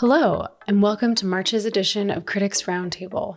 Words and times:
Hello, 0.00 0.46
and 0.66 0.82
welcome 0.82 1.14
to 1.16 1.26
March's 1.26 1.66
edition 1.66 2.10
of 2.10 2.24
Critics 2.24 2.62
Roundtable. 2.62 3.36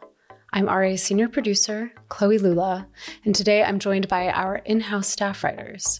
I'm 0.53 0.67
RA 0.67 0.95
senior 0.95 1.27
producer, 1.27 1.91
Chloe 2.07 2.37
Lula, 2.37 2.87
and 3.25 3.35
today 3.35 3.65
I'm 3.65 3.79
joined 3.79 4.07
by 4.07 4.29
our 4.29 4.55
in 4.63 4.79
house 4.79 5.09
staff 5.09 5.43
writers. 5.43 5.99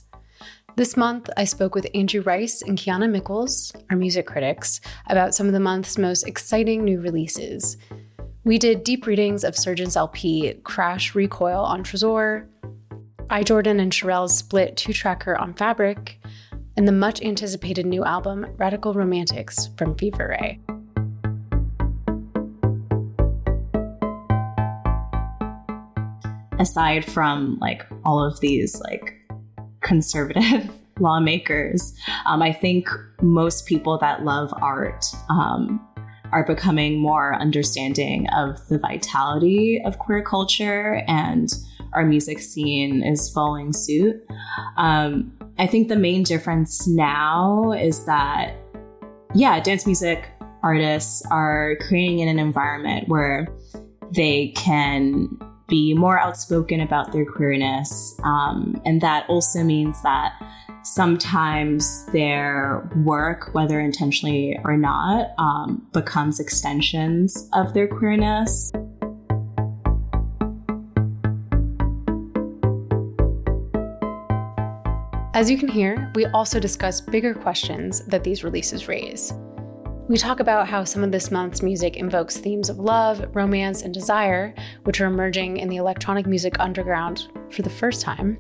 This 0.77 0.95
month, 0.95 1.30
I 1.36 1.44
spoke 1.44 1.76
with 1.76 1.89
Andrew 1.94 2.21
Ryce 2.21 2.62
and 2.62 2.77
Kiana 2.77 3.12
Mickles, 3.12 3.73
our 3.89 3.98
music 3.98 4.26
critics, 4.26 4.80
about 5.07 5.36
some 5.36 5.48
of 5.48 5.54
the 5.54 5.59
month's 5.59 5.98
most 5.98 6.26
exciting 6.26 6.86
new 6.86 7.02
releases. 7.02 7.75
We 8.45 8.58
did 8.58 8.86
deep 8.86 9.05
readings 9.05 9.44
of 9.44 9.58
Surgeon's 9.58 9.98
LP 9.98 10.53
Crash 10.64 11.14
Recoil 11.14 11.59
on 11.59 11.84
Tresor, 11.84 12.48
I 13.30 13.44
Jordan 13.44 13.81
and 13.81 13.91
Sherelle's 13.91 14.38
split 14.38 14.77
two 14.77 14.94
tracker 14.94 15.36
on 15.36 15.55
Fabric, 15.55 16.23
and 16.76 16.88
the 16.88 16.91
much 16.91 17.22
anticipated 17.22 17.86
new 17.86 18.04
album 18.04 18.45
Radical 18.58 18.94
Romantics 18.94 19.70
from 19.77 19.95
Fever 19.95 20.36
Ray. 20.40 20.59
Aside 26.59 27.05
from 27.05 27.58
like 27.59 27.86
all 28.05 28.23
of 28.23 28.40
these 28.40 28.80
like 28.81 29.14
conservative 29.81 30.72
lawmakers, 31.00 31.94
um, 32.26 32.41
I 32.41 32.54
think 32.54 32.90
most 33.22 33.66
people 33.66 33.98
that 34.00 34.23
love 34.23 34.53
art 34.62 35.05
um, 35.30 35.86
are 36.31 36.45
becoming 36.45 37.00
more 37.00 37.36
understanding 37.36 38.28
of 38.30 38.67
the 38.70 38.80
vitality 38.80 39.81
of 39.86 40.00
queer 40.00 40.23
culture 40.23 41.03
and 41.08 41.53
our 41.94 42.06
music 42.06 42.40
scene 42.40 43.03
is 43.03 43.30
following 43.30 43.72
suit. 43.72 44.25
Um, 44.78 45.38
I 45.59 45.68
think 45.68 45.88
the 45.88 45.96
main 45.96 46.23
difference 46.23 46.88
now 46.88 47.73
is 47.73 48.06
that, 48.06 48.56
yeah, 49.36 49.59
dance 49.59 49.86
music 49.86 50.32
artists 50.64 51.23
are 51.30 51.76
creating 51.82 52.20
in 52.20 52.28
an 52.28 52.40
environment 52.40 53.08
where 53.08 53.48
they 54.12 54.54
can 54.56 55.30
be 55.68 55.94
more 55.94 56.20
outspoken 56.20 56.80
about 56.80 57.12
their 57.12 57.26
queerness. 57.26 58.20
Um, 58.24 58.81
and 58.86 59.02
that 59.02 59.30
also 59.30 59.64
means 59.64 60.02
that 60.04 60.34
sometimes 60.84 62.06
their 62.08 62.90
work, 62.98 63.54
whether 63.54 63.80
intentionally 63.80 64.58
or 64.66 64.76
not, 64.76 65.31
um, 65.38 65.88
becomes 65.94 66.40
extensions 66.40 67.48
of 67.54 67.74
their 67.74 67.88
queerness. 67.88 68.72
As 75.36 75.50
you 75.50 75.58
can 75.58 75.67
hear, 75.67 76.12
we 76.14 76.28
also 76.28 76.59
discuss 76.59 77.02
bigger 77.02 77.34
questions 77.34 78.06
that 78.06 78.23
these 78.23 78.44
releases 78.44 78.88
raise. 78.88 79.34
We 80.08 80.17
talk 80.17 80.40
about 80.40 80.67
how 80.67 80.84
some 80.84 81.03
of 81.03 81.12
this 81.12 81.31
month's 81.31 81.64
music 81.64 81.95
invokes 81.95 82.38
themes 82.38 82.70
of 82.70 82.78
love, 82.78 83.36
romance, 83.36 83.81
and 83.81 83.92
desire, 83.92 84.53
which 84.84 85.02
are 85.02 85.08
emerging 85.08 85.58
in 85.58 85.70
the 85.70 85.78
electronic 85.78 86.28
music 86.28 86.59
underground 86.59 87.30
for 87.50 87.64
the 87.64 87.70
first 87.70 88.02
time, 88.02 88.38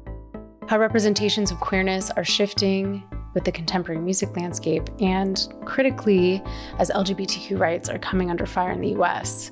how 0.67 0.77
representations 0.77 1.49
of 1.49 1.59
queerness 1.59 2.11
are 2.11 2.23
shifting 2.23 3.03
with 3.33 3.43
the 3.43 3.51
contemporary 3.51 3.99
music 3.99 4.37
landscape, 4.37 4.87
and 4.99 5.51
critically, 5.65 6.43
as 6.77 6.91
LGBTQ 6.91 7.57
rights 7.57 7.89
are 7.89 7.97
coming 7.97 8.29
under 8.29 8.45
fire 8.45 8.71
in 8.71 8.81
the 8.81 9.01
US. 9.01 9.49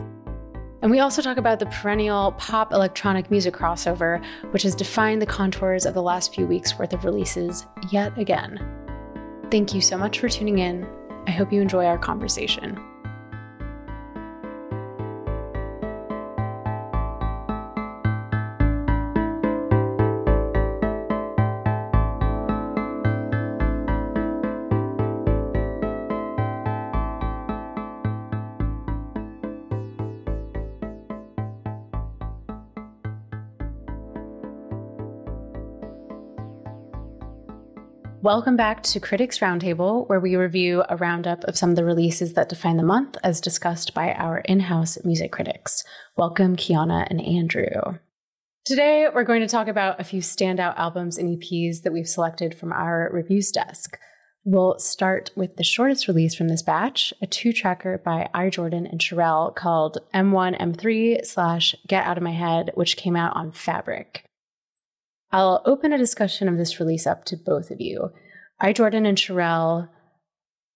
And 0.81 0.89
we 0.89 0.99
also 0.99 1.21
talk 1.21 1.37
about 1.37 1.59
the 1.59 1.67
perennial 1.67 2.31
pop 2.33 2.73
electronic 2.73 3.29
music 3.29 3.53
crossover, 3.53 4.23
which 4.51 4.63
has 4.63 4.73
defined 4.73 5.21
the 5.21 5.27
contours 5.27 5.85
of 5.85 5.93
the 5.93 6.01
last 6.01 6.33
few 6.33 6.47
weeks' 6.47 6.77
worth 6.77 6.93
of 6.93 7.05
releases 7.05 7.67
yet 7.91 8.17
again. 8.17 8.59
Thank 9.51 9.75
you 9.75 9.81
so 9.81 9.97
much 9.97 10.19
for 10.19 10.27
tuning 10.27 10.59
in. 10.59 10.87
I 11.27 11.31
hope 11.31 11.53
you 11.53 11.61
enjoy 11.61 11.85
our 11.85 11.99
conversation. 11.99 12.83
Welcome 38.23 38.55
back 38.55 38.83
to 38.83 38.99
Critics 38.99 39.39
Roundtable, 39.39 40.07
where 40.07 40.19
we 40.19 40.35
review 40.35 40.83
a 40.87 40.95
roundup 40.95 41.43
of 41.45 41.57
some 41.57 41.71
of 41.71 41.75
the 41.75 41.83
releases 41.83 42.33
that 42.33 42.49
define 42.49 42.77
the 42.77 42.83
month 42.83 43.17
as 43.23 43.41
discussed 43.41 43.95
by 43.95 44.13
our 44.13 44.41
in 44.41 44.59
house 44.59 44.95
music 45.03 45.31
critics. 45.31 45.83
Welcome, 46.17 46.55
Kiana 46.55 47.07
and 47.09 47.19
Andrew. 47.19 47.97
Today, 48.63 49.07
we're 49.11 49.23
going 49.23 49.41
to 49.41 49.47
talk 49.47 49.67
about 49.67 49.99
a 49.99 50.03
few 50.03 50.21
standout 50.21 50.77
albums 50.77 51.17
and 51.17 51.35
EPs 51.35 51.81
that 51.81 51.91
we've 51.91 52.07
selected 52.07 52.53
from 52.53 52.71
our 52.71 53.09
reviews 53.11 53.49
desk. 53.49 53.97
We'll 54.43 54.77
start 54.77 55.31
with 55.35 55.55
the 55.55 55.63
shortest 55.63 56.07
release 56.07 56.35
from 56.35 56.47
this 56.47 56.61
batch, 56.61 57.15
a 57.23 57.25
two 57.25 57.51
tracker 57.51 57.97
by 57.97 58.29
I 58.35 58.51
Jordan 58.51 58.85
and 58.85 58.99
Sherelle 58.99 59.55
called 59.55 59.97
M1M3 60.13 61.25
slash 61.25 61.75
Get 61.87 62.05
Out 62.05 62.17
of 62.17 62.23
My 62.23 62.33
Head, 62.33 62.69
which 62.75 62.97
came 62.97 63.15
out 63.15 63.35
on 63.35 63.51
Fabric. 63.51 64.25
I'll 65.31 65.61
open 65.65 65.93
a 65.93 65.97
discussion 65.97 66.49
of 66.49 66.57
this 66.57 66.79
release 66.79 67.07
up 67.07 67.23
to 67.25 67.37
both 67.37 67.71
of 67.71 67.79
you. 67.79 68.11
I, 68.59 68.73
Jordan, 68.73 69.05
and 69.05 69.17
Sherelle 69.17 69.89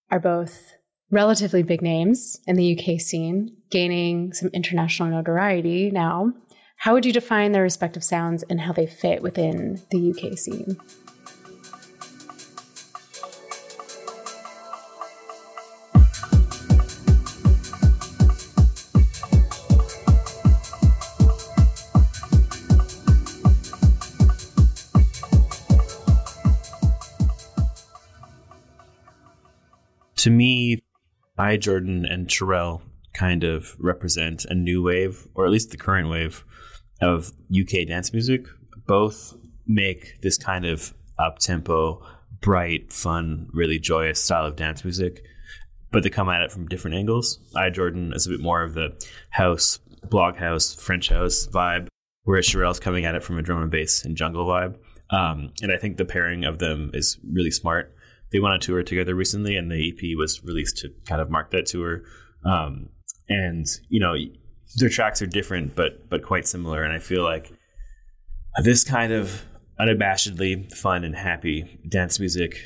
are 0.09 0.19
both 0.19 0.73
relatively 1.11 1.61
big 1.61 1.81
names 1.81 2.39
in 2.47 2.55
the 2.55 2.77
UK 2.77 2.99
scene, 2.99 3.57
gaining 3.69 4.33
some 4.33 4.49
international 4.53 5.09
notoriety 5.09 5.91
now. 5.91 6.31
How 6.77 6.93
would 6.93 7.05
you 7.05 7.13
define 7.13 7.51
their 7.51 7.63
respective 7.63 8.03
sounds 8.03 8.43
and 8.43 8.61
how 8.61 8.73
they 8.73 8.87
fit 8.87 9.21
within 9.21 9.81
the 9.91 10.11
UK 10.11 10.37
scene? 10.37 10.77
To 30.25 30.31
me, 30.31 30.81
I, 31.37 31.55
Jordan, 31.55 32.03
and 32.03 32.27
Sherelle 32.27 32.81
kind 33.13 33.43
of 33.43 33.75
represent 33.77 34.43
a 34.45 34.55
new 34.55 34.81
wave, 34.81 35.27
or 35.35 35.45
at 35.45 35.51
least 35.51 35.69
the 35.69 35.77
current 35.77 36.09
wave 36.09 36.43
of 36.99 37.31
UK 37.51 37.85
dance 37.87 38.11
music. 38.11 38.47
Both 38.87 39.37
make 39.67 40.19
this 40.23 40.39
kind 40.39 40.65
of 40.65 40.95
up 41.19 41.37
tempo, 41.37 42.03
bright, 42.41 42.91
fun, 42.91 43.49
really 43.53 43.77
joyous 43.77 44.19
style 44.19 44.47
of 44.47 44.55
dance 44.55 44.83
music, 44.83 45.23
but 45.91 46.01
they 46.01 46.09
come 46.09 46.29
at 46.29 46.41
it 46.41 46.51
from 46.51 46.67
different 46.69 46.97
angles. 46.97 47.37
I, 47.55 47.69
Jordan, 47.69 48.11
is 48.11 48.25
a 48.25 48.31
bit 48.31 48.39
more 48.39 48.63
of 48.63 48.73
the 48.73 48.99
house, 49.29 49.77
blog 50.09 50.37
house, 50.37 50.73
French 50.73 51.09
house 51.09 51.45
vibe, 51.45 51.85
whereas 52.23 52.47
Sherelle's 52.47 52.79
coming 52.79 53.05
at 53.05 53.13
it 53.13 53.23
from 53.23 53.37
a 53.37 53.43
drum 53.43 53.61
and 53.61 53.69
bass 53.69 54.03
and 54.03 54.17
jungle 54.17 54.47
vibe. 54.47 54.75
Um, 55.11 55.53
and 55.61 55.71
I 55.71 55.77
think 55.77 55.97
the 55.97 56.05
pairing 56.05 56.45
of 56.45 56.57
them 56.57 56.89
is 56.95 57.19
really 57.31 57.51
smart 57.51 57.95
they 58.31 58.39
went 58.39 58.53
on 58.53 58.59
tour 58.59 58.83
together 58.83 59.15
recently, 59.15 59.55
and 59.55 59.71
the 59.71 59.89
EP 59.89 60.17
was 60.17 60.43
released 60.43 60.77
to 60.77 60.89
kind 61.07 61.21
of 61.21 61.29
mark 61.29 61.51
that 61.51 61.65
tour. 61.65 62.03
Um, 62.43 62.89
and 63.29 63.65
you 63.89 63.99
know, 63.99 64.15
their 64.77 64.89
tracks 64.89 65.21
are 65.21 65.27
different, 65.27 65.75
but 65.75 66.09
but 66.09 66.23
quite 66.23 66.47
similar. 66.47 66.83
And 66.83 66.93
I 66.93 66.99
feel 66.99 67.23
like 67.23 67.51
this 68.63 68.83
kind 68.83 69.11
of 69.11 69.45
unabashedly 69.79 70.71
fun 70.73 71.03
and 71.03 71.15
happy 71.15 71.79
dance 71.89 72.19
music 72.19 72.57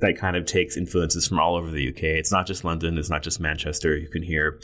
that 0.00 0.18
kind 0.18 0.36
of 0.36 0.44
takes 0.44 0.76
influences 0.76 1.28
from 1.28 1.38
all 1.38 1.54
over 1.54 1.70
the 1.70 1.88
UK. 1.88 2.02
It's 2.02 2.32
not 2.32 2.46
just 2.46 2.64
London. 2.64 2.98
It's 2.98 3.10
not 3.10 3.22
just 3.22 3.40
Manchester. 3.40 3.96
You 3.96 4.08
can 4.08 4.22
hear 4.22 4.60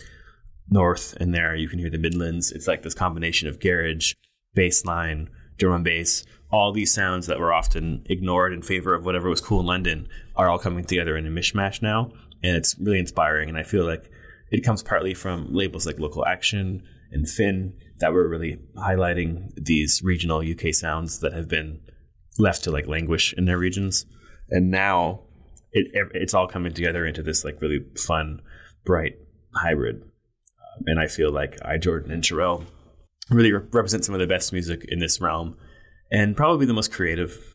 North 0.69 1.17
in 1.21 1.31
there. 1.31 1.55
You 1.55 1.69
can 1.69 1.79
hear 1.79 1.91
the 1.91 1.99
Midlands. 1.99 2.53
It's 2.53 2.67
like 2.67 2.83
this 2.83 2.95
combination 2.95 3.49
of 3.49 3.61
garage, 3.61 4.15
bass 4.55 4.85
line, 4.85 5.31
drum 5.57 5.77
and 5.77 5.85
bass, 5.85 6.25
all 6.51 6.73
these 6.73 6.93
sounds 6.93 7.27
that 7.27 7.39
were 7.39 7.53
often 7.53 8.05
ignored 8.09 8.53
in 8.53 8.63
favor 8.63 8.95
of 8.95 9.05
whatever 9.05 9.29
was 9.29 9.41
cool 9.41 9.61
in 9.61 9.67
London 9.67 10.09
are 10.37 10.49
all 10.49 10.59
coming 10.59 10.85
together 10.85 11.17
in 11.17 11.27
a 11.27 11.31
mishmash 11.31 11.83
now. 11.83 12.11
And 12.43 12.57
it's 12.57 12.79
really 12.79 12.99
inspiring. 12.99 13.49
And 13.49 13.59
I 13.59 13.63
feel 13.63 13.85
like 13.85 14.11
it 14.51 14.65
comes 14.65 14.83
partly 14.83 15.13
from 15.13 15.53
labels 15.53 15.87
like 15.87 15.99
Local 15.99 16.25
Action 16.25 16.83
and 17.11 17.29
Finn 17.29 17.75
that 17.99 18.13
were 18.13 18.29
really 18.29 18.59
highlighting 18.77 19.51
these 19.57 20.03
regional 20.03 20.41
UK 20.41 20.73
sounds 20.73 21.21
that 21.21 21.33
have 21.33 21.49
been 21.49 21.81
left 22.39 22.65
to 22.65 22.71
like 22.71 22.87
languish 22.87 23.35
in 23.37 23.45
their 23.45 23.59
regions. 23.59 24.07
And 24.51 24.71
now 24.71 25.23
it, 25.73 25.89
it's 26.15 26.35
all 26.35 26.49
coming 26.49 26.73
together 26.73 27.05
into 27.05 27.23
this 27.23 27.45
like 27.45 27.61
really 27.61 27.85
fun, 27.97 28.41
bright 28.85 29.17
hybrid. 29.55 29.97
Um, 29.97 30.85
and 30.87 31.01
I 31.01 31.09
feel 31.09 31.31
like 31.31 31.59
I, 31.63 31.77
Jordan, 31.77 32.13
and 32.13 32.23
Sherelle 32.23 32.65
really 33.31 33.53
re- 33.53 33.67
represent 33.73 34.05
some 34.05 34.15
of 34.15 34.21
the 34.21 34.27
best 34.27 34.53
music 34.53 34.87
in 34.89 34.99
this 34.99 35.21
realm 35.21 35.57
and 36.11 36.37
probably 36.37 36.67
the 36.67 36.75
most 36.75 36.93
creative. 36.93 37.55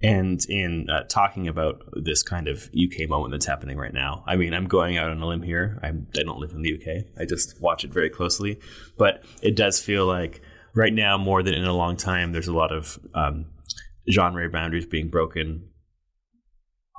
and 0.00 0.44
in 0.48 0.88
uh, 0.88 1.02
talking 1.08 1.48
about 1.48 1.82
this 2.04 2.22
kind 2.22 2.46
of 2.46 2.70
UK 2.72 3.08
moment 3.08 3.32
that's 3.32 3.46
happening 3.46 3.76
right 3.76 3.92
now. 3.92 4.22
I 4.28 4.36
mean, 4.36 4.54
I'm 4.54 4.68
going 4.68 4.96
out 4.96 5.10
on 5.10 5.20
a 5.20 5.26
limb 5.26 5.42
here. 5.42 5.80
I'm, 5.82 6.06
I 6.16 6.22
don't 6.22 6.38
live 6.38 6.52
in 6.52 6.62
the 6.62 6.74
UK. 6.74 7.06
I 7.20 7.24
just 7.24 7.60
watch 7.60 7.82
it 7.84 7.92
very 7.92 8.08
closely, 8.08 8.60
but 8.96 9.24
it 9.42 9.56
does 9.56 9.80
feel 9.80 10.06
like 10.06 10.40
right 10.72 10.92
now 10.92 11.18
more 11.18 11.42
than 11.42 11.54
in 11.54 11.64
a 11.64 11.74
long 11.74 11.96
time. 11.96 12.32
There's 12.32 12.46
a 12.46 12.54
lot 12.54 12.70
of 12.70 12.96
um, 13.12 13.46
genre 14.10 14.48
boundaries 14.48 14.86
being 14.86 15.08
broken. 15.08 15.68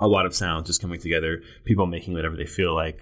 A 0.02 0.08
lot 0.08 0.26
of 0.26 0.36
sounds 0.36 0.68
just 0.68 0.82
coming 0.82 1.00
together. 1.00 1.42
People 1.66 1.86
making 1.86 2.14
whatever 2.14 2.36
they 2.36 2.46
feel 2.46 2.76
like, 2.76 3.00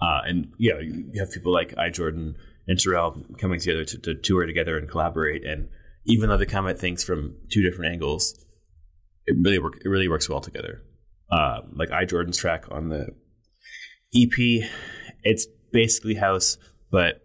uh, 0.00 0.20
and 0.24 0.52
you 0.58 0.72
know, 0.72 0.80
you 0.80 1.20
have 1.20 1.30
people 1.30 1.52
like 1.52 1.76
I 1.78 1.90
Jordan 1.90 2.36
and 2.66 2.78
Sherelle 2.78 3.38
coming 3.38 3.60
together 3.60 3.84
to, 3.84 3.98
to 3.98 4.14
tour 4.14 4.46
together 4.46 4.76
and 4.76 4.88
collaborate. 4.88 5.44
And 5.44 5.68
even 6.06 6.28
though 6.28 6.36
they 6.36 6.46
come 6.46 6.66
at 6.68 6.78
things 6.78 7.04
from 7.04 7.36
two 7.50 7.62
different 7.62 7.92
angles, 7.92 8.44
it 9.26 9.36
really 9.38 9.58
work. 9.58 9.78
It 9.84 9.88
really 9.88 10.08
works 10.08 10.28
well 10.28 10.40
together. 10.40 10.82
Uh, 11.30 11.60
like 11.72 11.90
I 11.90 12.04
Jordan's 12.04 12.38
track 12.38 12.66
on 12.70 12.88
the 12.88 13.08
EP, 14.14 14.68
it's 15.24 15.46
basically 15.72 16.14
house, 16.14 16.56
but 16.90 17.20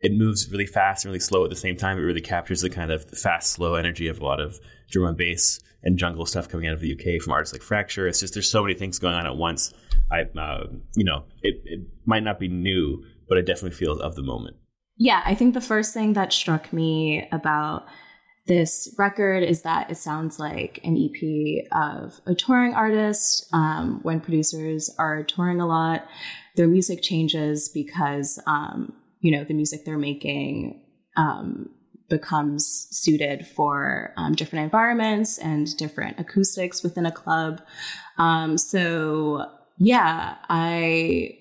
it 0.00 0.12
moves 0.12 0.50
really 0.50 0.66
fast 0.66 1.04
and 1.04 1.10
really 1.10 1.20
slow 1.20 1.44
at 1.44 1.50
the 1.50 1.56
same 1.56 1.76
time. 1.76 1.98
It 1.98 2.02
really 2.02 2.20
captures 2.20 2.60
the 2.60 2.68
kind 2.68 2.92
of 2.92 3.08
fast, 3.18 3.52
slow 3.52 3.74
energy 3.74 4.06
of 4.08 4.20
a 4.20 4.24
lot 4.24 4.38
of 4.38 4.60
drum 4.90 5.08
and 5.08 5.16
bass 5.16 5.60
and 5.82 5.98
jungle 5.98 6.26
stuff 6.26 6.48
coming 6.48 6.66
out 6.66 6.74
of 6.74 6.80
the 6.80 6.92
UK 6.92 7.22
from 7.22 7.32
artists 7.32 7.54
like 7.54 7.62
Fracture. 7.62 8.06
It's 8.06 8.20
just 8.20 8.34
there's 8.34 8.50
so 8.50 8.62
many 8.62 8.74
things 8.74 8.98
going 8.98 9.14
on 9.14 9.26
at 9.26 9.36
once. 9.36 9.72
I, 10.12 10.22
uh, 10.38 10.66
you 10.94 11.04
know, 11.04 11.24
it, 11.42 11.62
it 11.64 11.80
might 12.04 12.22
not 12.22 12.38
be 12.38 12.48
new, 12.48 13.02
but 13.28 13.38
it 13.38 13.46
definitely 13.46 13.76
feels 13.76 14.00
of 14.00 14.14
the 14.14 14.22
moment. 14.22 14.56
Yeah, 14.96 15.22
I 15.24 15.34
think 15.34 15.54
the 15.54 15.60
first 15.60 15.92
thing 15.92 16.12
that 16.12 16.32
struck 16.32 16.72
me 16.72 17.28
about 17.32 17.86
this 18.46 18.94
record 18.98 19.42
is 19.42 19.62
that 19.62 19.90
it 19.90 19.96
sounds 19.96 20.38
like 20.38 20.78
an 20.84 20.96
EP 20.96 21.66
of 21.72 22.20
a 22.26 22.34
touring 22.34 22.74
artist. 22.74 23.46
Um, 23.52 24.00
when 24.02 24.20
producers 24.20 24.94
are 24.98 25.22
touring 25.22 25.60
a 25.60 25.66
lot, 25.66 26.06
their 26.56 26.68
music 26.68 27.02
changes 27.02 27.68
because, 27.68 28.38
um, 28.46 28.92
you 29.20 29.32
know, 29.32 29.44
the 29.44 29.54
music 29.54 29.84
they're 29.84 29.98
making 29.98 30.82
um, 31.16 31.70
becomes 32.08 32.86
suited 32.90 33.46
for 33.46 34.12
um, 34.16 34.34
different 34.34 34.64
environments 34.64 35.38
and 35.38 35.74
different 35.78 36.20
acoustics 36.20 36.82
within 36.82 37.06
a 37.06 37.12
club. 37.12 37.62
Um, 38.18 38.58
so, 38.58 39.46
yeah, 39.78 40.36
I 40.48 41.38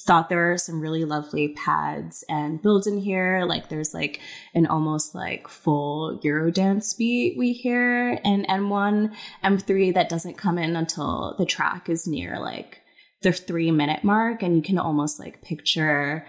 thought 0.00 0.28
there 0.28 0.48
were 0.48 0.58
some 0.58 0.80
really 0.80 1.04
lovely 1.04 1.48
pads 1.48 2.24
and 2.28 2.60
builds 2.60 2.86
in 2.86 2.98
here. 2.98 3.44
Like 3.46 3.68
there's 3.68 3.94
like 3.94 4.20
an 4.54 4.66
almost 4.66 5.14
like 5.14 5.48
full 5.48 6.20
Eurodance 6.24 6.96
beat 6.96 7.38
we 7.38 7.52
hear 7.52 8.18
in 8.24 8.44
M1, 8.44 9.14
M3 9.44 9.94
that 9.94 10.08
doesn't 10.08 10.36
come 10.36 10.58
in 10.58 10.76
until 10.76 11.36
the 11.38 11.46
track 11.46 11.88
is 11.88 12.06
near 12.06 12.40
like 12.40 12.80
the 13.22 13.32
three 13.32 13.70
minute 13.70 14.02
mark. 14.02 14.42
And 14.42 14.56
you 14.56 14.62
can 14.62 14.78
almost 14.78 15.20
like 15.20 15.42
picture 15.42 16.26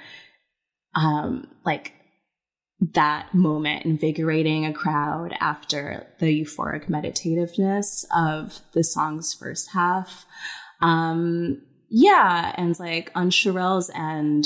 um 0.94 1.48
like 1.66 1.94
that 2.94 3.34
moment 3.34 3.86
invigorating 3.86 4.66
a 4.66 4.74
crowd 4.74 5.34
after 5.40 6.06
the 6.20 6.44
euphoric 6.44 6.88
meditativeness 6.90 8.06
of 8.16 8.60
the 8.74 8.84
song's 8.84 9.34
first 9.34 9.72
half. 9.72 10.26
Um, 10.82 11.62
yeah, 11.90 12.54
and 12.58 12.78
like 12.80 13.12
on 13.16 13.30
Sherelle's 13.30 13.92
end, 13.94 14.46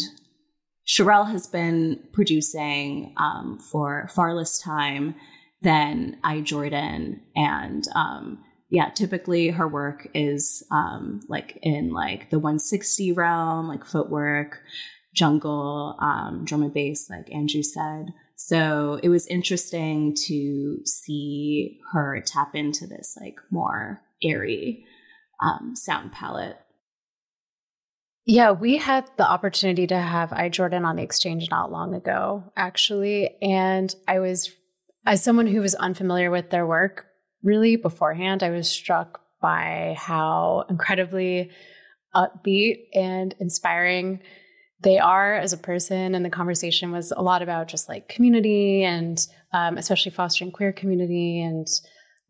Sherelle 0.88 1.30
has 1.31 1.47
been 1.47 2.00
producing 2.13 3.13
um, 3.18 3.59
for 3.59 4.09
far 4.13 4.33
less 4.33 4.59
time 4.59 5.15
than 5.62 6.18
I 6.24 6.41
Jordan, 6.41 7.21
and 7.36 7.83
um, 7.95 8.44
yeah, 8.69 8.89
typically 8.89 9.50
her 9.50 9.68
work 9.68 10.07
is 10.13 10.63
um, 10.71 11.21
like 11.27 11.57
in 11.62 11.91
like 11.91 12.30
the 12.30 12.39
160 12.39 13.12
realm, 13.13 13.68
like 13.68 13.86
footwork, 13.86 14.59
jungle, 15.13 15.97
um, 16.00 16.45
drum 16.45 16.63
and 16.63 16.74
bass, 16.74 17.09
like 17.09 17.31
Andrew 17.33 17.63
said. 17.63 18.13
So 18.36 19.00
it 19.03 19.09
was 19.09 19.27
interesting 19.27 20.15
to 20.27 20.80
see 20.86 21.80
her 21.91 22.24
tap 22.25 22.56
into 22.56 22.88
this 22.88 23.18
like 23.19 23.36
more 23.51 24.01
airy 24.24 24.86
um, 25.41 25.75
sound 25.75 26.12
palette. 26.12 26.57
Yeah, 28.29 28.51
we 28.51 28.77
had 28.77 29.09
the 29.17 29.27
opportunity 29.27 29.87
to 29.87 29.97
have 29.97 30.31
I 30.31 30.49
Jordan 30.49 30.85
on 30.85 30.97
the 30.97 31.01
exchange 31.01 31.49
not 31.49 31.71
long 31.71 31.95
ago, 31.95 32.43
actually. 32.55 33.35
And 33.41 33.93
I 34.07 34.19
was, 34.19 34.51
as 35.03 35.23
someone 35.23 35.47
who 35.47 35.61
was 35.61 35.73
unfamiliar 35.73 36.29
with 36.29 36.51
their 36.51 36.67
work 36.67 37.07
really 37.41 37.75
beforehand, 37.75 38.43
I 38.43 38.51
was 38.51 38.69
struck 38.69 39.19
by 39.41 39.95
how 39.97 40.65
incredibly 40.69 41.49
upbeat 42.15 42.83
and 42.93 43.33
inspiring 43.39 44.19
they 44.83 44.99
are 44.99 45.33
as 45.33 45.51
a 45.51 45.57
person. 45.57 46.13
And 46.13 46.23
the 46.23 46.29
conversation 46.29 46.91
was 46.91 47.11
a 47.11 47.23
lot 47.23 47.41
about 47.41 47.67
just 47.67 47.89
like 47.89 48.09
community 48.09 48.83
and 48.83 49.19
um, 49.53 49.75
especially 49.79 50.11
fostering 50.11 50.51
queer 50.51 50.71
community 50.71 51.41
and 51.41 51.67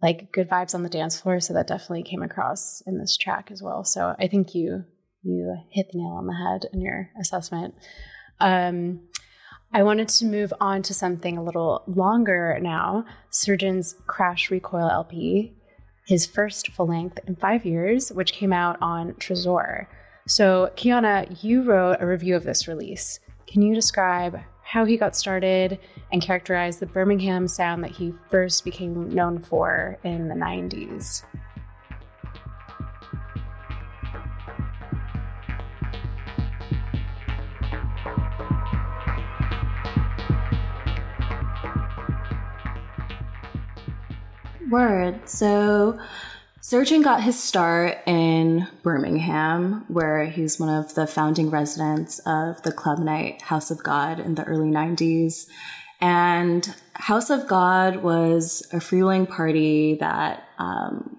like 0.01 0.31
good 0.31 0.49
vibes 0.49 0.73
on 0.73 0.83
the 0.83 0.89
dance 0.89 1.19
floor. 1.19 1.41
So 1.41 1.53
that 1.55 1.67
definitely 1.67 2.03
came 2.03 2.23
across 2.23 2.81
in 2.87 2.99
this 2.99 3.17
track 3.17 3.49
as 3.51 3.61
well. 3.61 3.83
So 3.83 4.15
I 4.17 4.27
think 4.27 4.55
you 4.55 4.85
you 5.23 5.57
hit 5.71 5.87
the 5.91 5.99
nail 5.99 6.13
on 6.13 6.27
the 6.27 6.33
head 6.33 6.65
in 6.73 6.81
your 6.81 7.09
assessment. 7.19 7.75
Um, 8.39 9.01
I 9.71 9.83
wanted 9.83 10.07
to 10.09 10.25
move 10.25 10.51
on 10.59 10.81
to 10.83 10.93
something 10.93 11.37
a 11.37 11.43
little 11.43 11.83
longer 11.87 12.57
now. 12.61 13.05
Surgeon's 13.29 13.95
Crash 14.07 14.49
Recoil 14.49 14.89
LP, 14.89 15.53
his 16.07 16.25
first 16.25 16.71
full 16.71 16.87
length 16.87 17.19
in 17.27 17.35
five 17.35 17.65
years, 17.65 18.09
which 18.09 18.33
came 18.33 18.51
out 18.51 18.77
on 18.81 19.13
Tresor. 19.13 19.85
So, 20.27 20.71
Kiana, 20.75 21.43
you 21.43 21.63
wrote 21.63 21.97
a 21.99 22.07
review 22.07 22.35
of 22.35 22.43
this 22.43 22.67
release. 22.67 23.19
Can 23.45 23.61
you 23.61 23.75
describe 23.75 24.39
how 24.63 24.85
he 24.85 24.97
got 24.97 25.15
started 25.15 25.79
and 26.11 26.21
characterize 26.21 26.77
the 26.77 26.85
Birmingham 26.85 27.47
sound 27.47 27.83
that 27.83 27.91
he 27.91 28.13
first 28.29 28.63
became 28.63 29.09
known 29.09 29.39
for 29.39 29.97
in 30.03 30.27
the 30.27 30.35
90s? 30.35 31.23
Word. 44.69 45.27
So 45.27 45.99
Surgeon 46.61 47.01
got 47.01 47.23
his 47.23 47.41
start 47.41 47.97
in 48.05 48.67
Birmingham, 48.83 49.85
where 49.87 50.25
he's 50.25 50.59
one 50.59 50.69
of 50.69 50.93
the 50.93 51.07
founding 51.07 51.49
residents 51.49 52.19
of 52.25 52.61
the 52.61 52.71
club 52.71 52.99
night 52.99 53.41
House 53.41 53.71
of 53.71 53.81
God 53.83 54.19
in 54.19 54.35
the 54.35 54.43
early 54.43 54.69
90s. 54.69 55.47
And 56.01 56.73
House 56.93 57.29
of 57.29 57.47
God 57.47 57.97
was 57.97 58.67
a 58.71 58.77
freewheeling 58.77 59.29
party 59.29 59.95
that 59.95 60.47
um, 60.57 61.18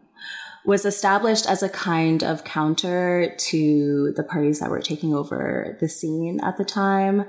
was 0.65 0.85
established 0.85 1.49
as 1.49 1.63
a 1.63 1.69
kind 1.69 2.23
of 2.23 2.45
counter 2.45 3.35
to 3.39 4.13
the 4.17 4.23
parties 4.23 4.61
that 4.61 4.71
were 4.71 4.81
taking 4.81 5.15
over 5.15 5.77
the 5.81 5.89
scene 5.89 6.41
at 6.43 6.59
the 6.59 6.65
time 6.65 7.25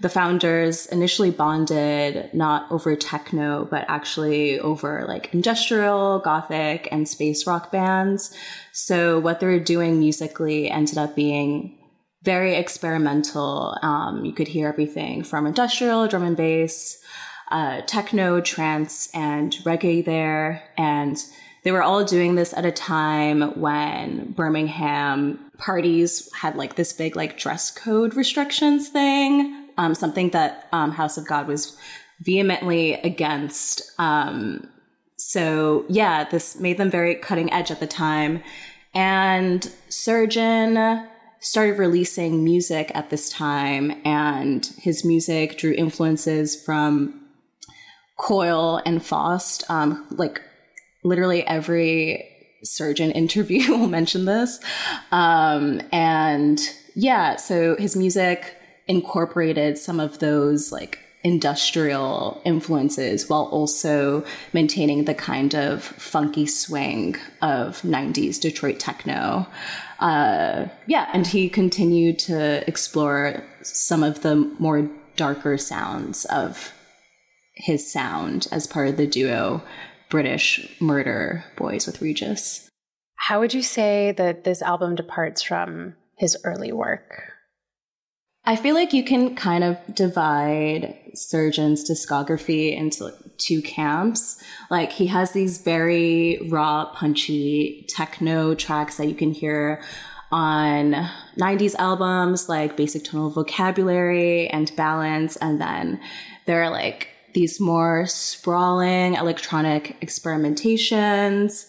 the 0.00 0.08
founders 0.08 0.86
initially 0.86 1.30
bonded 1.30 2.32
not 2.34 2.70
over 2.70 2.96
techno, 2.96 3.64
but 3.64 3.84
actually 3.88 4.58
over 4.60 5.04
like 5.06 5.32
industrial, 5.32 6.18
gothic, 6.18 6.88
and 6.90 7.08
space 7.08 7.46
rock 7.46 7.70
bands. 7.70 8.36
So 8.72 9.20
what 9.20 9.40
they 9.40 9.46
were 9.46 9.60
doing 9.60 10.00
musically 10.00 10.68
ended 10.68 10.98
up 10.98 11.14
being 11.14 11.78
very 12.22 12.54
experimental. 12.54 13.78
Um, 13.82 14.24
you 14.24 14.32
could 14.32 14.48
hear 14.48 14.68
everything 14.68 15.22
from 15.22 15.46
industrial, 15.46 16.08
drum 16.08 16.24
and 16.24 16.36
bass, 16.36 16.98
uh, 17.50 17.82
techno, 17.82 18.40
trance, 18.40 19.10
and 19.14 19.52
reggae 19.64 20.04
there. 20.04 20.62
And 20.76 21.22
they 21.64 21.72
were 21.72 21.82
all 21.82 22.04
doing 22.04 22.36
this 22.36 22.52
at 22.54 22.64
a 22.64 22.72
time 22.72 23.58
when 23.60 24.32
Birmingham 24.32 25.38
parties 25.58 26.32
had 26.32 26.56
like 26.56 26.76
this 26.76 26.92
big 26.92 27.16
like 27.16 27.38
dress 27.38 27.70
code 27.70 28.14
restrictions 28.14 28.88
thing 28.88 29.64
um, 29.76 29.94
something 29.94 30.30
that 30.30 30.68
um, 30.72 30.92
House 30.92 31.16
of 31.16 31.26
God 31.26 31.46
was 31.46 31.76
vehemently 32.20 32.94
against. 32.94 33.92
Um, 33.98 34.68
so 35.16 35.84
yeah, 35.88 36.28
this 36.28 36.58
made 36.58 36.78
them 36.78 36.90
very 36.90 37.14
cutting 37.16 37.52
edge 37.52 37.70
at 37.70 37.80
the 37.80 37.86
time. 37.86 38.42
And 38.94 39.70
Surgeon 39.88 41.08
started 41.40 41.78
releasing 41.78 42.44
music 42.44 42.92
at 42.94 43.10
this 43.10 43.28
time, 43.28 44.00
and 44.04 44.64
his 44.78 45.04
music 45.04 45.58
drew 45.58 45.72
influences 45.72 46.62
from 46.62 47.20
Coil 48.16 48.80
and 48.86 49.04
Faust. 49.04 49.64
Um, 49.68 50.06
like 50.10 50.40
literally 51.04 51.46
every 51.46 52.28
surgeon 52.64 53.10
interview 53.12 53.70
will 53.76 53.88
mention 53.88 54.24
this. 54.24 54.58
Um, 55.12 55.80
and 55.92 56.58
yeah, 56.94 57.36
so 57.36 57.76
his 57.76 57.94
music 57.96 58.56
incorporated 58.86 59.78
some 59.78 60.00
of 60.00 60.18
those 60.18 60.72
like 60.72 60.98
industrial 61.22 62.42
influences 62.44 63.30
while 63.30 63.44
also 63.44 64.22
maintaining 64.52 65.06
the 65.06 65.14
kind 65.14 65.54
of 65.54 65.82
funky 65.82 66.44
swing 66.44 67.16
of 67.40 67.80
90s 67.80 68.38
Detroit 68.38 68.78
techno. 68.78 69.46
Uh, 70.00 70.66
yeah, 70.86 71.08
and 71.14 71.26
he 71.26 71.48
continued 71.48 72.18
to 72.18 72.62
explore 72.68 73.42
some 73.62 74.02
of 74.02 74.20
the 74.20 74.36
more 74.58 74.88
darker 75.16 75.56
sounds 75.56 76.26
of 76.26 76.74
his 77.54 77.90
sound 77.90 78.46
as 78.52 78.66
part 78.66 78.88
of 78.88 78.96
the 78.98 79.06
duo 79.06 79.62
British 80.14 80.70
Murder 80.80 81.44
Boys 81.56 81.88
with 81.88 82.00
Regis. 82.00 82.68
How 83.16 83.40
would 83.40 83.52
you 83.52 83.62
say 83.62 84.14
that 84.16 84.44
this 84.44 84.62
album 84.62 84.94
departs 84.94 85.42
from 85.42 85.96
his 86.16 86.36
early 86.44 86.70
work? 86.70 87.32
I 88.44 88.54
feel 88.54 88.76
like 88.76 88.92
you 88.92 89.02
can 89.02 89.34
kind 89.34 89.64
of 89.64 89.76
divide 89.92 90.96
Surgeon's 91.14 91.90
discography 91.90 92.76
into 92.76 93.12
two 93.38 93.60
camps. 93.60 94.40
Like 94.70 94.92
he 94.92 95.08
has 95.08 95.32
these 95.32 95.60
very 95.62 96.38
raw, 96.48 96.92
punchy 96.94 97.84
techno 97.88 98.54
tracks 98.54 98.98
that 98.98 99.08
you 99.08 99.16
can 99.16 99.32
hear 99.32 99.82
on 100.30 100.92
90s 101.40 101.74
albums 101.74 102.48
like 102.48 102.76
Basic 102.76 103.02
Tonal 103.02 103.30
Vocabulary 103.30 104.46
and 104.46 104.70
Balance. 104.76 105.34
And 105.38 105.60
then 105.60 106.00
there 106.46 106.62
are 106.62 106.70
like 106.70 107.08
these 107.34 107.60
more 107.60 108.06
sprawling 108.06 109.14
electronic 109.14 110.00
experimentations. 110.00 111.66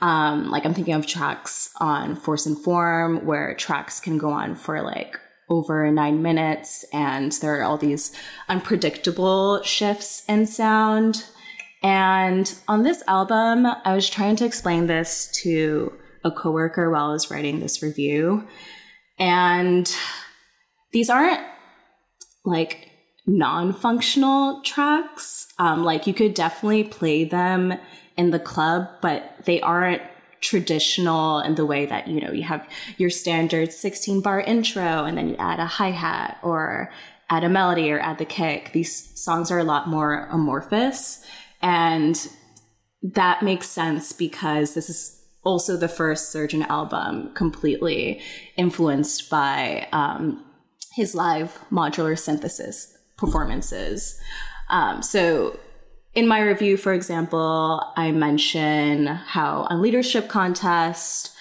Um, 0.00 0.50
like 0.50 0.64
I'm 0.64 0.74
thinking 0.74 0.94
of 0.94 1.06
tracks 1.06 1.70
on 1.78 2.14
Force 2.16 2.46
and 2.46 2.56
Form 2.56 3.26
where 3.26 3.54
tracks 3.54 3.98
can 4.00 4.16
go 4.16 4.30
on 4.30 4.54
for 4.54 4.80
like 4.80 5.18
over 5.50 5.90
nine 5.90 6.22
minutes 6.22 6.84
and 6.92 7.32
there 7.32 7.58
are 7.58 7.64
all 7.64 7.78
these 7.78 8.14
unpredictable 8.48 9.62
shifts 9.62 10.22
in 10.28 10.46
sound. 10.46 11.24
And 11.82 12.52
on 12.68 12.82
this 12.82 13.02
album, 13.06 13.66
I 13.66 13.94
was 13.94 14.08
trying 14.08 14.36
to 14.36 14.44
explain 14.44 14.86
this 14.86 15.30
to 15.42 15.92
a 16.24 16.30
coworker 16.30 16.90
while 16.90 17.10
I 17.10 17.12
was 17.12 17.30
writing 17.30 17.60
this 17.60 17.82
review. 17.82 18.46
And 19.18 19.92
these 20.92 21.10
aren't 21.10 21.40
like 22.44 22.87
non-functional 23.28 24.62
tracks. 24.62 25.46
Um, 25.58 25.84
like 25.84 26.06
you 26.06 26.14
could 26.14 26.34
definitely 26.34 26.84
play 26.84 27.24
them 27.24 27.74
in 28.16 28.30
the 28.30 28.38
club, 28.40 28.88
but 29.00 29.34
they 29.44 29.60
aren't 29.60 30.02
traditional 30.40 31.40
in 31.40 31.56
the 31.56 31.66
way 31.66 31.84
that 31.86 32.06
you 32.06 32.20
know 32.20 32.30
you 32.30 32.44
have 32.44 32.68
your 32.96 33.10
standard 33.10 33.72
16 33.72 34.20
bar 34.20 34.40
intro 34.40 35.04
and 35.04 35.18
then 35.18 35.28
you 35.28 35.36
add 35.36 35.58
a 35.58 35.66
hi-hat 35.66 36.38
or 36.44 36.92
add 37.28 37.42
a 37.42 37.48
melody 37.48 37.90
or 37.90 37.98
add 37.98 38.18
the 38.18 38.24
kick 38.24 38.70
these 38.72 39.20
songs 39.20 39.50
are 39.50 39.58
a 39.58 39.64
lot 39.64 39.88
more 39.88 40.28
amorphous 40.30 41.24
and 41.60 42.28
that 43.02 43.42
makes 43.42 43.68
sense 43.68 44.12
because 44.12 44.74
this 44.74 44.88
is 44.88 45.20
also 45.42 45.76
the 45.76 45.88
first 45.88 46.30
surgeon 46.30 46.62
album 46.62 47.32
completely 47.34 48.20
influenced 48.56 49.28
by 49.28 49.88
um, 49.90 50.44
his 50.92 51.16
live 51.16 51.58
modular 51.72 52.16
synthesis 52.16 52.97
performances. 53.18 54.18
Um, 54.70 55.02
so 55.02 55.58
in 56.14 56.26
my 56.26 56.40
review, 56.40 56.76
for 56.76 56.94
example, 56.94 57.92
I 57.96 58.10
mention 58.12 59.06
how 59.06 59.66
on 59.68 59.82
leadership 59.82 60.28
contest, 60.28 61.34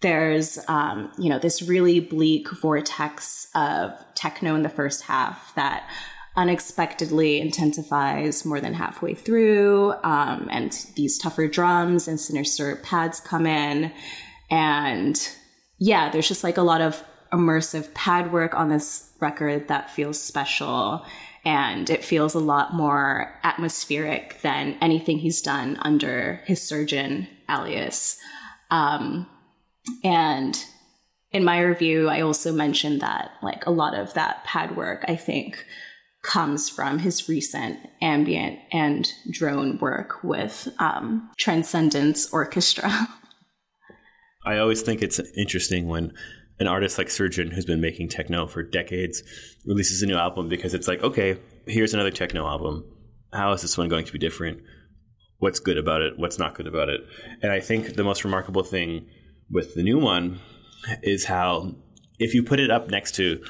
there's 0.00 0.58
um, 0.68 1.10
you 1.18 1.28
know 1.28 1.38
this 1.38 1.62
really 1.62 2.00
bleak 2.00 2.50
vortex 2.50 3.48
of 3.54 3.92
techno 4.14 4.54
in 4.54 4.62
the 4.62 4.68
first 4.68 5.02
half 5.02 5.54
that 5.54 5.88
unexpectedly 6.36 7.40
intensifies 7.40 8.44
more 8.44 8.60
than 8.60 8.74
halfway 8.74 9.14
through, 9.14 9.94
um, 10.02 10.48
and 10.50 10.86
these 10.96 11.18
tougher 11.18 11.48
drums 11.48 12.08
and 12.08 12.20
sinister 12.20 12.76
pads 12.76 13.20
come 13.20 13.46
in, 13.46 13.92
and 14.50 15.30
yeah, 15.78 16.10
there's 16.10 16.28
just 16.28 16.44
like 16.44 16.56
a 16.56 16.62
lot 16.62 16.80
of 16.80 17.02
immersive 17.32 17.92
pad 17.94 18.32
work 18.32 18.54
on 18.54 18.68
this 18.68 19.10
record 19.20 19.68
that 19.68 19.90
feels 19.90 20.20
special 20.20 21.04
and 21.44 21.90
it 21.90 22.04
feels 22.04 22.34
a 22.34 22.40
lot 22.40 22.74
more 22.74 23.38
atmospheric 23.44 24.40
than 24.42 24.76
anything 24.80 25.18
he's 25.18 25.40
done 25.40 25.76
under 25.80 26.42
his 26.44 26.60
surgeon 26.60 27.28
alias. 27.48 28.18
Um, 28.70 29.28
and 30.02 30.60
in 31.30 31.44
my 31.44 31.60
review, 31.60 32.08
I 32.08 32.20
also 32.22 32.52
mentioned 32.52 33.00
that 33.00 33.30
like 33.42 33.64
a 33.64 33.70
lot 33.70 33.94
of 33.94 34.12
that 34.14 34.42
pad 34.44 34.76
work, 34.76 35.04
I 35.06 35.14
think, 35.14 35.64
comes 36.22 36.68
from 36.68 36.98
his 36.98 37.28
recent 37.28 37.78
ambient 38.02 38.58
and 38.72 39.08
drone 39.30 39.78
work 39.78 40.24
with 40.24 40.68
um, 40.80 41.30
Transcendence 41.38 42.32
Orchestra. 42.32 42.90
I 44.44 44.58
always 44.58 44.82
think 44.82 45.02
it's 45.02 45.20
interesting 45.36 45.86
when 45.86 46.12
an 46.58 46.66
artist 46.66 46.98
like 46.98 47.10
Surgeon, 47.10 47.50
who's 47.50 47.66
been 47.66 47.80
making 47.80 48.08
techno 48.08 48.46
for 48.46 48.62
decades, 48.62 49.22
releases 49.66 50.02
a 50.02 50.06
new 50.06 50.16
album 50.16 50.48
because 50.48 50.74
it's 50.74 50.88
like, 50.88 51.02
okay, 51.02 51.38
here's 51.66 51.94
another 51.94 52.10
techno 52.10 52.46
album. 52.46 52.84
How 53.32 53.52
is 53.52 53.62
this 53.62 53.76
one 53.76 53.88
going 53.88 54.06
to 54.06 54.12
be 54.12 54.18
different? 54.18 54.62
What's 55.38 55.60
good 55.60 55.76
about 55.76 56.00
it? 56.00 56.18
What's 56.18 56.38
not 56.38 56.54
good 56.54 56.66
about 56.66 56.88
it? 56.88 57.00
And 57.42 57.52
I 57.52 57.60
think 57.60 57.94
the 57.94 58.04
most 58.04 58.24
remarkable 58.24 58.62
thing 58.62 59.06
with 59.50 59.74
the 59.74 59.82
new 59.82 59.98
one 59.98 60.40
is 61.02 61.26
how, 61.26 61.74
if 62.18 62.34
you 62.34 62.42
put 62.42 62.60
it 62.60 62.70
up 62.70 62.88
next 62.88 63.14
to 63.16 63.42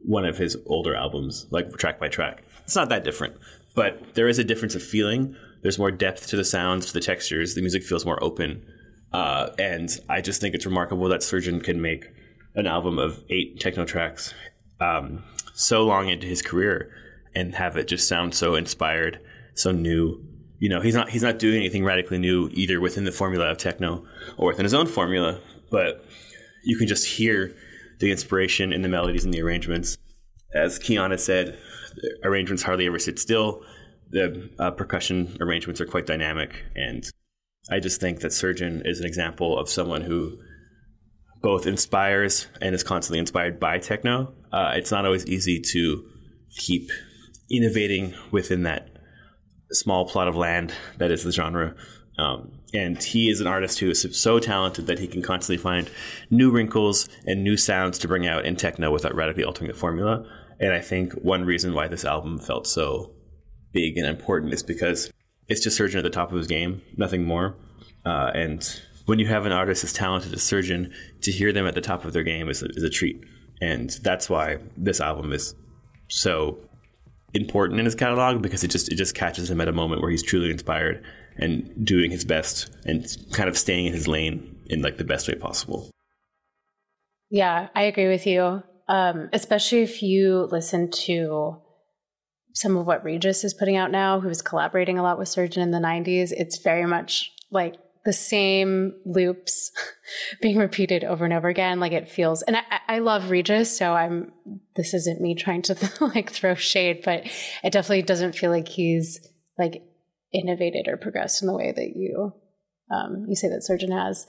one 0.00 0.24
of 0.24 0.38
his 0.38 0.56
older 0.66 0.96
albums, 0.96 1.46
like 1.50 1.70
track 1.74 2.00
by 2.00 2.08
track, 2.08 2.42
it's 2.64 2.74
not 2.74 2.88
that 2.88 3.04
different. 3.04 3.36
But 3.76 4.14
there 4.14 4.28
is 4.28 4.40
a 4.40 4.44
difference 4.44 4.74
of 4.74 4.82
feeling. 4.82 5.36
There's 5.62 5.78
more 5.78 5.92
depth 5.92 6.26
to 6.28 6.36
the 6.36 6.44
sounds, 6.44 6.86
to 6.86 6.92
the 6.92 7.00
textures. 7.00 7.54
The 7.54 7.60
music 7.60 7.84
feels 7.84 8.04
more 8.04 8.22
open. 8.22 8.64
Uh, 9.12 9.50
and 9.58 9.88
I 10.08 10.20
just 10.20 10.40
think 10.40 10.54
it's 10.54 10.66
remarkable 10.66 11.08
that 11.08 11.22
Surgeon 11.22 11.60
can 11.60 11.80
make 11.80 12.06
an 12.58 12.66
album 12.66 12.98
of 12.98 13.22
eight 13.30 13.60
techno 13.60 13.84
tracks 13.84 14.34
um, 14.80 15.22
so 15.54 15.84
long 15.84 16.08
into 16.08 16.26
his 16.26 16.42
career 16.42 16.90
and 17.34 17.54
have 17.54 17.76
it 17.76 17.86
just 17.86 18.08
sound 18.08 18.34
so 18.34 18.56
inspired, 18.56 19.20
so 19.54 19.70
new. 19.70 20.20
You 20.58 20.68
know, 20.68 20.80
he's 20.80 20.94
not 20.94 21.08
he's 21.08 21.22
not 21.22 21.38
doing 21.38 21.58
anything 21.58 21.84
radically 21.84 22.18
new 22.18 22.50
either 22.52 22.80
within 22.80 23.04
the 23.04 23.12
formula 23.12 23.48
of 23.48 23.58
techno 23.58 24.04
or 24.36 24.48
within 24.48 24.64
his 24.64 24.74
own 24.74 24.86
formula, 24.86 25.40
but 25.70 26.04
you 26.64 26.76
can 26.76 26.88
just 26.88 27.06
hear 27.06 27.54
the 28.00 28.10
inspiration 28.10 28.72
in 28.72 28.82
the 28.82 28.88
melodies 28.88 29.24
and 29.24 29.32
the 29.32 29.40
arrangements. 29.40 29.96
As 30.52 30.80
Kiana 30.80 31.18
said, 31.18 31.56
arrangements 32.24 32.64
hardly 32.64 32.86
ever 32.86 32.98
sit 32.98 33.20
still. 33.20 33.62
The 34.10 34.50
uh, 34.58 34.72
percussion 34.72 35.36
arrangements 35.40 35.80
are 35.80 35.86
quite 35.86 36.06
dynamic, 36.06 36.64
and 36.74 37.08
I 37.70 37.78
just 37.78 38.00
think 38.00 38.20
that 38.20 38.32
Surgeon 38.32 38.82
is 38.84 38.98
an 38.98 39.06
example 39.06 39.56
of 39.56 39.68
someone 39.68 40.02
who 40.02 40.38
both 41.40 41.66
inspires 41.66 42.46
and 42.60 42.74
is 42.74 42.82
constantly 42.82 43.18
inspired 43.18 43.60
by 43.60 43.78
techno. 43.78 44.32
Uh, 44.52 44.72
it's 44.74 44.90
not 44.90 45.04
always 45.04 45.26
easy 45.26 45.60
to 45.60 46.04
keep 46.56 46.90
innovating 47.50 48.14
within 48.30 48.64
that 48.64 48.88
small 49.70 50.06
plot 50.06 50.28
of 50.28 50.36
land 50.36 50.72
that 50.98 51.10
is 51.10 51.24
the 51.24 51.32
genre. 51.32 51.74
Um, 52.18 52.52
and 52.74 53.02
he 53.02 53.30
is 53.30 53.40
an 53.40 53.46
artist 53.46 53.78
who 53.78 53.90
is 53.90 54.06
so 54.20 54.38
talented 54.40 54.86
that 54.86 54.98
he 54.98 55.06
can 55.06 55.22
constantly 55.22 55.62
find 55.62 55.90
new 56.30 56.50
wrinkles 56.50 57.08
and 57.26 57.44
new 57.44 57.56
sounds 57.56 57.98
to 58.00 58.08
bring 58.08 58.26
out 58.26 58.44
in 58.44 58.56
techno 58.56 58.90
without 58.90 59.14
radically 59.14 59.44
altering 59.44 59.68
the 59.68 59.76
formula. 59.76 60.24
And 60.60 60.72
I 60.72 60.80
think 60.80 61.12
one 61.14 61.44
reason 61.44 61.74
why 61.74 61.86
this 61.86 62.04
album 62.04 62.38
felt 62.38 62.66
so 62.66 63.12
big 63.72 63.96
and 63.96 64.06
important 64.06 64.52
is 64.52 64.62
because 64.62 65.12
it's 65.46 65.62
just 65.62 65.76
Surgeon 65.76 65.98
at 65.98 66.02
the 66.02 66.10
top 66.10 66.30
of 66.30 66.38
his 66.38 66.46
game, 66.46 66.82
nothing 66.96 67.24
more. 67.24 67.56
Uh, 68.04 68.32
and 68.34 68.80
when 69.08 69.18
you 69.18 69.26
have 69.26 69.46
an 69.46 69.52
artist 69.52 69.84
as 69.84 69.94
talented 69.94 70.34
as 70.34 70.42
Surgeon, 70.42 70.92
to 71.22 71.32
hear 71.32 71.50
them 71.50 71.66
at 71.66 71.74
the 71.74 71.80
top 71.80 72.04
of 72.04 72.12
their 72.12 72.22
game 72.22 72.50
is 72.50 72.62
a, 72.62 72.66
is 72.66 72.82
a 72.82 72.90
treat. 72.90 73.24
And 73.58 73.88
that's 74.02 74.28
why 74.28 74.58
this 74.76 75.00
album 75.00 75.32
is 75.32 75.54
so 76.08 76.58
important 77.32 77.80
in 77.80 77.86
his 77.86 77.94
catalog 77.94 78.42
because 78.42 78.62
it 78.64 78.68
just 78.68 78.92
it 78.92 78.96
just 78.96 79.14
catches 79.14 79.50
him 79.50 79.62
at 79.62 79.68
a 79.68 79.72
moment 79.72 80.02
where 80.02 80.10
he's 80.10 80.22
truly 80.22 80.50
inspired 80.50 81.02
and 81.36 81.86
doing 81.86 82.10
his 82.10 82.26
best 82.26 82.70
and 82.84 83.06
kind 83.32 83.48
of 83.48 83.56
staying 83.56 83.86
in 83.86 83.94
his 83.94 84.06
lane 84.06 84.60
in 84.66 84.82
like 84.82 84.98
the 84.98 85.04
best 85.04 85.26
way 85.26 85.34
possible. 85.34 85.90
Yeah, 87.30 87.68
I 87.74 87.84
agree 87.84 88.08
with 88.08 88.26
you. 88.26 88.62
Um, 88.88 89.30
especially 89.32 89.80
if 89.80 90.02
you 90.02 90.48
listen 90.52 90.90
to 91.06 91.56
some 92.52 92.76
of 92.76 92.86
what 92.86 93.04
Regis 93.04 93.42
is 93.42 93.54
putting 93.54 93.76
out 93.76 93.90
now, 93.90 94.20
who 94.20 94.28
was 94.28 94.42
collaborating 94.42 94.98
a 94.98 95.02
lot 95.02 95.18
with 95.18 95.28
Surgeon 95.28 95.62
in 95.62 95.70
the 95.70 95.78
90s. 95.78 96.30
It's 96.30 96.58
very 96.58 96.84
much 96.84 97.32
like 97.50 97.76
the 98.08 98.12
same 98.14 98.94
loops 99.04 99.70
being 100.40 100.56
repeated 100.56 101.04
over 101.04 101.26
and 101.26 101.34
over 101.34 101.48
again. 101.48 101.78
Like 101.78 101.92
it 101.92 102.08
feels, 102.08 102.40
and 102.40 102.56
I, 102.56 102.62
I 102.88 102.98
love 103.00 103.28
Regis, 103.28 103.76
so 103.76 103.92
I'm, 103.92 104.32
this 104.76 104.94
isn't 104.94 105.20
me 105.20 105.34
trying 105.34 105.60
to 105.62 105.76
like 106.00 106.30
throw 106.30 106.54
shade, 106.54 107.02
but 107.04 107.26
it 107.62 107.70
definitely 107.70 108.00
doesn't 108.00 108.34
feel 108.34 108.50
like 108.50 108.66
he's 108.66 109.20
like 109.58 109.82
innovated 110.32 110.88
or 110.88 110.96
progressed 110.96 111.42
in 111.42 111.48
the 111.48 111.54
way 111.54 111.70
that 111.70 111.96
you, 111.96 112.32
um, 112.90 113.26
you 113.28 113.36
say 113.36 113.50
that 113.50 113.62
Surgeon 113.62 113.92
has. 113.92 114.24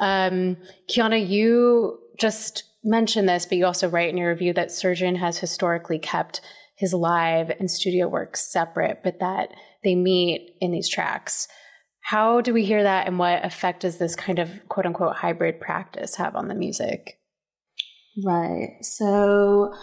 Um, 0.00 0.56
Kiana, 0.88 1.28
you 1.28 1.98
just 2.18 2.64
mentioned 2.82 3.28
this, 3.28 3.44
but 3.44 3.58
you 3.58 3.66
also 3.66 3.90
write 3.90 4.08
in 4.08 4.16
your 4.16 4.30
review 4.30 4.54
that 4.54 4.72
Surgeon 4.72 5.16
has 5.16 5.36
historically 5.36 5.98
kept 5.98 6.40
his 6.76 6.94
live 6.94 7.50
and 7.60 7.70
studio 7.70 8.08
work 8.08 8.38
separate, 8.38 9.02
but 9.04 9.20
that 9.20 9.50
they 9.84 9.94
meet 9.94 10.56
in 10.62 10.70
these 10.70 10.88
tracks. 10.88 11.46
How 12.08 12.40
do 12.40 12.54
we 12.54 12.64
hear 12.64 12.82
that, 12.84 13.06
and 13.06 13.18
what 13.18 13.44
effect 13.44 13.80
does 13.80 13.98
this 13.98 14.16
kind 14.16 14.38
of 14.38 14.66
quote 14.70 14.86
unquote 14.86 15.16
hybrid 15.16 15.60
practice 15.60 16.16
have 16.16 16.36
on 16.36 16.48
the 16.48 16.54
music? 16.54 17.20
Right. 18.24 18.78
So, 18.80 19.74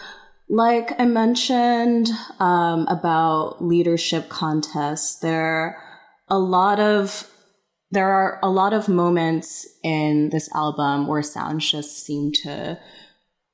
like 0.49 0.99
I 0.99 1.05
mentioned 1.05 2.09
um, 2.39 2.87
about 2.87 3.63
leadership 3.63 4.27
contests, 4.27 5.19
there 5.19 5.79
a 6.27 6.39
lot 6.39 6.79
of 6.79 7.29
there 7.91 8.09
are 8.09 8.39
a 8.41 8.49
lot 8.49 8.73
of 8.73 8.89
moments 8.89 9.67
in 9.83 10.31
this 10.31 10.49
album 10.55 11.05
where 11.05 11.21
sounds 11.21 11.69
just 11.69 12.03
seem 12.07 12.31
to 12.41 12.79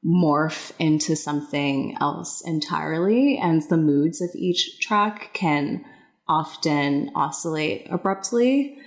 morph 0.05 0.71
into 0.79 1.17
something 1.17 1.97
else 1.99 2.41
entirely, 2.45 3.37
and 3.37 3.63
the 3.63 3.75
moods 3.75 4.21
of 4.21 4.29
each 4.33 4.79
track 4.79 5.31
can 5.33 5.83
often 6.31 7.11
oscillate 7.13 7.87
abruptly. 7.91 8.77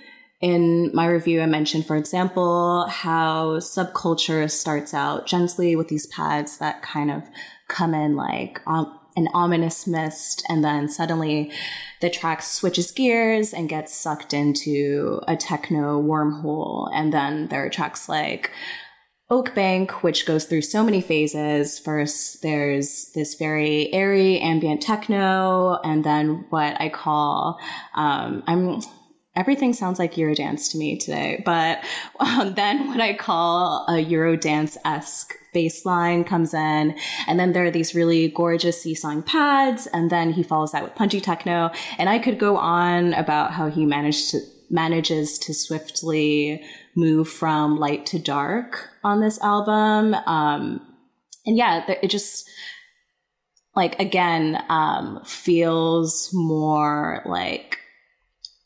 In 0.41 0.89
my 0.93 1.05
review, 1.05 1.41
I 1.41 1.45
mentioned, 1.45 1.85
for 1.85 1.95
example, 1.95 2.87
how 2.87 3.59
subculture 3.59 4.49
starts 4.49 4.93
out 4.93 5.27
gently 5.27 5.75
with 5.75 5.87
these 5.87 6.07
pads 6.07 6.57
that 6.57 6.81
kind 6.81 7.11
of 7.11 7.23
come 7.67 7.93
in 7.93 8.15
like 8.15 8.61
um, 8.65 8.99
an 9.15 9.27
ominous 9.33 9.87
mist, 9.87 10.43
and 10.49 10.63
then 10.63 10.89
suddenly 10.89 11.51
the 12.01 12.09
track 12.09 12.41
switches 12.41 12.91
gears 12.91 13.53
and 13.53 13.69
gets 13.69 13.93
sucked 13.93 14.33
into 14.33 15.21
a 15.27 15.37
techno 15.37 16.01
wormhole. 16.01 16.89
And 16.93 17.13
then 17.13 17.47
there 17.47 17.63
are 17.63 17.69
tracks 17.69 18.09
like 18.09 18.51
Oak 19.27 19.55
Bank, 19.55 20.03
which 20.03 20.27
goes 20.27 20.45
through 20.45 20.61
so 20.61 20.83
many 20.83 21.01
phases. 21.01 21.79
First, 21.79 22.43
there's 22.43 23.11
this 23.15 23.33
very 23.33 23.91
airy 23.91 24.39
ambient 24.39 24.83
techno, 24.83 25.79
and 25.83 26.03
then 26.03 26.45
what 26.51 26.79
I 26.79 26.89
call, 26.89 27.59
um, 27.95 28.43
I'm, 28.45 28.81
everything 29.35 29.73
sounds 29.73 29.97
like 29.97 30.13
Eurodance 30.13 30.71
to 30.71 30.77
me 30.77 30.95
today, 30.95 31.41
but 31.43 31.83
um, 32.19 32.53
then 32.53 32.87
what 32.87 33.01
I 33.01 33.15
call 33.15 33.85
a 33.87 33.93
Eurodance 33.93 34.77
esque 34.85 35.33
bass 35.55 35.87
line 35.87 36.23
comes 36.23 36.53
in, 36.53 36.95
and 37.25 37.39
then 37.39 37.53
there 37.53 37.65
are 37.65 37.71
these 37.71 37.95
really 37.95 38.27
gorgeous 38.27 38.79
seesawing 38.79 39.23
pads, 39.23 39.87
and 39.87 40.11
then 40.11 40.33
he 40.33 40.43
follows 40.43 40.71
that 40.73 40.83
with 40.83 40.93
punchy 40.93 41.19
techno. 41.19 41.71
And 41.97 42.09
I 42.09 42.19
could 42.19 42.37
go 42.37 42.57
on 42.57 43.15
about 43.15 43.53
how 43.53 43.71
he 43.71 43.87
managed 43.87 44.29
to, 44.31 44.41
manages 44.69 45.39
to 45.39 45.53
swiftly 45.55 46.63
move 46.95 47.29
from 47.29 47.77
light 47.77 48.05
to 48.07 48.19
dark 48.19 48.89
on 49.03 49.19
this 49.19 49.41
album. 49.41 50.13
Um, 50.25 50.81
and 51.45 51.57
yeah, 51.57 51.85
it 52.01 52.09
just 52.09 52.49
like 53.75 53.99
again 53.99 54.63
um, 54.69 55.21
feels 55.25 56.29
more 56.33 57.21
like 57.25 57.79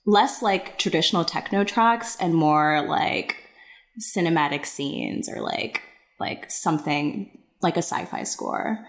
less 0.06 0.42
like 0.42 0.78
traditional 0.78 1.26
techno 1.26 1.64
tracks 1.64 2.16
and 2.18 2.34
more 2.34 2.86
like 2.88 3.36
cinematic 4.00 4.66
scenes 4.66 5.28
or 5.28 5.42
like 5.42 5.82
like 6.20 6.50
something 6.52 7.38
like 7.62 7.76
a 7.76 7.82
sci-fi 7.82 8.24
score. 8.24 8.86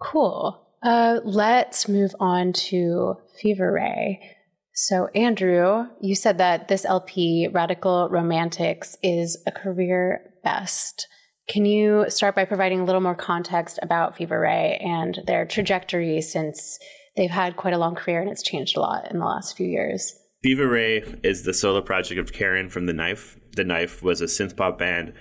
Cool. 0.00 0.62
Uh, 0.82 1.20
let's 1.24 1.88
move 1.88 2.14
on 2.20 2.52
to 2.52 3.16
Fever 3.40 3.72
Ray. 3.72 4.35
So, 4.78 5.06
Andrew, 5.14 5.86
you 6.02 6.14
said 6.14 6.36
that 6.36 6.68
this 6.68 6.84
LP, 6.84 7.48
Radical 7.50 8.10
Romantics, 8.10 8.94
is 9.02 9.42
a 9.46 9.50
career 9.50 10.34
best. 10.44 11.08
Can 11.48 11.64
you 11.64 12.04
start 12.10 12.34
by 12.34 12.44
providing 12.44 12.80
a 12.80 12.84
little 12.84 13.00
more 13.00 13.14
context 13.14 13.78
about 13.80 14.18
Fever 14.18 14.38
Ray 14.38 14.76
and 14.84 15.22
their 15.26 15.46
trajectory 15.46 16.20
since 16.20 16.78
they've 17.16 17.30
had 17.30 17.56
quite 17.56 17.72
a 17.72 17.78
long 17.78 17.94
career 17.94 18.20
and 18.20 18.30
it's 18.30 18.42
changed 18.42 18.76
a 18.76 18.80
lot 18.80 19.10
in 19.10 19.18
the 19.18 19.24
last 19.24 19.56
few 19.56 19.66
years? 19.66 20.14
Fever 20.42 20.68
Ray 20.68 20.98
is 21.22 21.44
the 21.44 21.54
solo 21.54 21.80
project 21.80 22.20
of 22.20 22.34
Karin 22.34 22.68
from 22.68 22.84
The 22.84 22.92
Knife. 22.92 23.38
The 23.54 23.64
Knife 23.64 24.02
was 24.02 24.20
a 24.20 24.26
synth 24.26 24.58
pop 24.58 24.78
band 24.78 25.14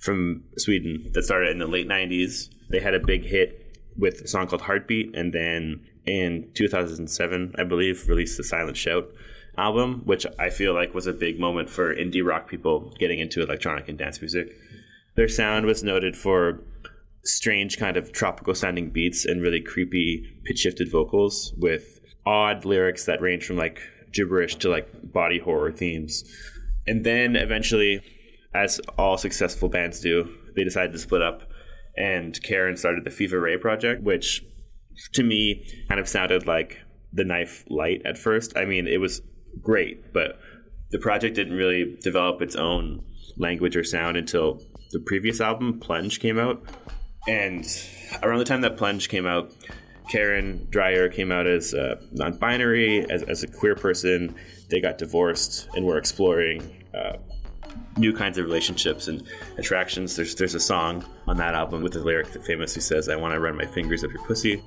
from 0.00 0.44
Sweden 0.58 1.10
that 1.14 1.22
started 1.22 1.48
in 1.48 1.60
the 1.60 1.66
late 1.66 1.88
90s. 1.88 2.50
They 2.70 2.80
had 2.80 2.92
a 2.92 3.00
big 3.00 3.24
hit 3.24 3.67
with 3.98 4.20
a 4.22 4.28
song 4.28 4.46
called 4.46 4.62
Heartbeat, 4.62 5.14
and 5.14 5.32
then 5.32 5.84
in 6.06 6.50
2007, 6.54 7.54
I 7.58 7.64
believe, 7.64 8.08
released 8.08 8.36
the 8.36 8.44
Silent 8.44 8.76
Shout 8.76 9.08
album, 9.58 10.02
which 10.04 10.24
I 10.38 10.50
feel 10.50 10.72
like 10.72 10.94
was 10.94 11.06
a 11.06 11.12
big 11.12 11.38
moment 11.38 11.68
for 11.68 11.94
indie 11.94 12.24
rock 12.24 12.48
people 12.48 12.94
getting 12.98 13.18
into 13.18 13.42
electronic 13.42 13.88
and 13.88 13.98
dance 13.98 14.20
music. 14.20 14.56
Their 15.16 15.28
sound 15.28 15.66
was 15.66 15.82
noted 15.82 16.16
for 16.16 16.60
strange 17.24 17.76
kind 17.76 17.96
of 17.96 18.12
tropical 18.12 18.54
sounding 18.54 18.90
beats 18.90 19.24
and 19.24 19.42
really 19.42 19.60
creepy 19.60 20.40
pitch 20.44 20.60
shifted 20.60 20.90
vocals 20.90 21.52
with 21.58 22.00
odd 22.24 22.64
lyrics 22.64 23.04
that 23.04 23.20
range 23.20 23.44
from 23.44 23.56
like 23.56 23.80
gibberish 24.12 24.56
to 24.56 24.68
like 24.68 24.88
body 25.12 25.38
horror 25.38 25.72
themes. 25.72 26.24
And 26.86 27.04
then 27.04 27.36
eventually, 27.36 28.00
as 28.54 28.80
all 28.96 29.18
successful 29.18 29.68
bands 29.68 30.00
do, 30.00 30.32
they 30.54 30.64
decided 30.64 30.92
to 30.92 30.98
split 30.98 31.20
up 31.20 31.42
and 31.98 32.40
Karin 32.42 32.76
started 32.76 33.04
the 33.04 33.10
Fever 33.10 33.40
Ray 33.40 33.56
project, 33.56 34.02
which 34.02 34.44
to 35.12 35.22
me 35.22 35.66
kind 35.88 36.00
of 36.00 36.08
sounded 36.08 36.46
like 36.46 36.78
the 37.12 37.24
knife 37.24 37.64
light 37.68 38.02
at 38.04 38.16
first. 38.16 38.56
I 38.56 38.64
mean, 38.64 38.86
it 38.86 39.00
was 39.00 39.20
great, 39.60 40.12
but 40.12 40.38
the 40.90 40.98
project 40.98 41.34
didn't 41.34 41.56
really 41.56 41.98
develop 42.00 42.40
its 42.40 42.54
own 42.54 43.04
language 43.36 43.76
or 43.76 43.82
sound 43.82 44.16
until 44.16 44.62
the 44.92 45.00
previous 45.00 45.40
album, 45.40 45.80
Plunge, 45.80 46.20
came 46.20 46.38
out. 46.38 46.62
And 47.26 47.66
around 48.22 48.38
the 48.38 48.44
time 48.44 48.60
that 48.60 48.76
Plunge 48.76 49.08
came 49.08 49.26
out, 49.26 49.52
Karin 50.08 50.68
Dreijer 50.70 51.12
came 51.12 51.32
out 51.32 51.46
as 51.46 51.74
non 52.12 52.38
binary, 52.38 53.04
as, 53.10 53.22
as, 53.24 53.42
a 53.42 53.48
queer 53.48 53.74
person. 53.74 54.34
They 54.70 54.80
got 54.80 54.98
divorced 54.98 55.68
and 55.74 55.84
were 55.84 55.98
exploring 55.98 56.84
uh, 56.94 57.16
new 57.98 58.12
kinds 58.12 58.38
of 58.38 58.44
relationships 58.44 59.08
and 59.08 59.26
attractions. 59.58 60.16
There's, 60.16 60.34
there's 60.34 60.54
a 60.54 60.60
song 60.60 61.04
on 61.26 61.36
that 61.38 61.54
album 61.54 61.82
with 61.82 61.96
a 61.96 62.00
lyric 62.00 62.32
that 62.32 62.44
famously 62.44 62.82
says, 62.82 63.08
I 63.08 63.16
want 63.16 63.34
to 63.34 63.40
run 63.40 63.56
my 63.56 63.66
fingers 63.66 64.04
up 64.04 64.12
your 64.12 64.24
pussy. 64.24 64.62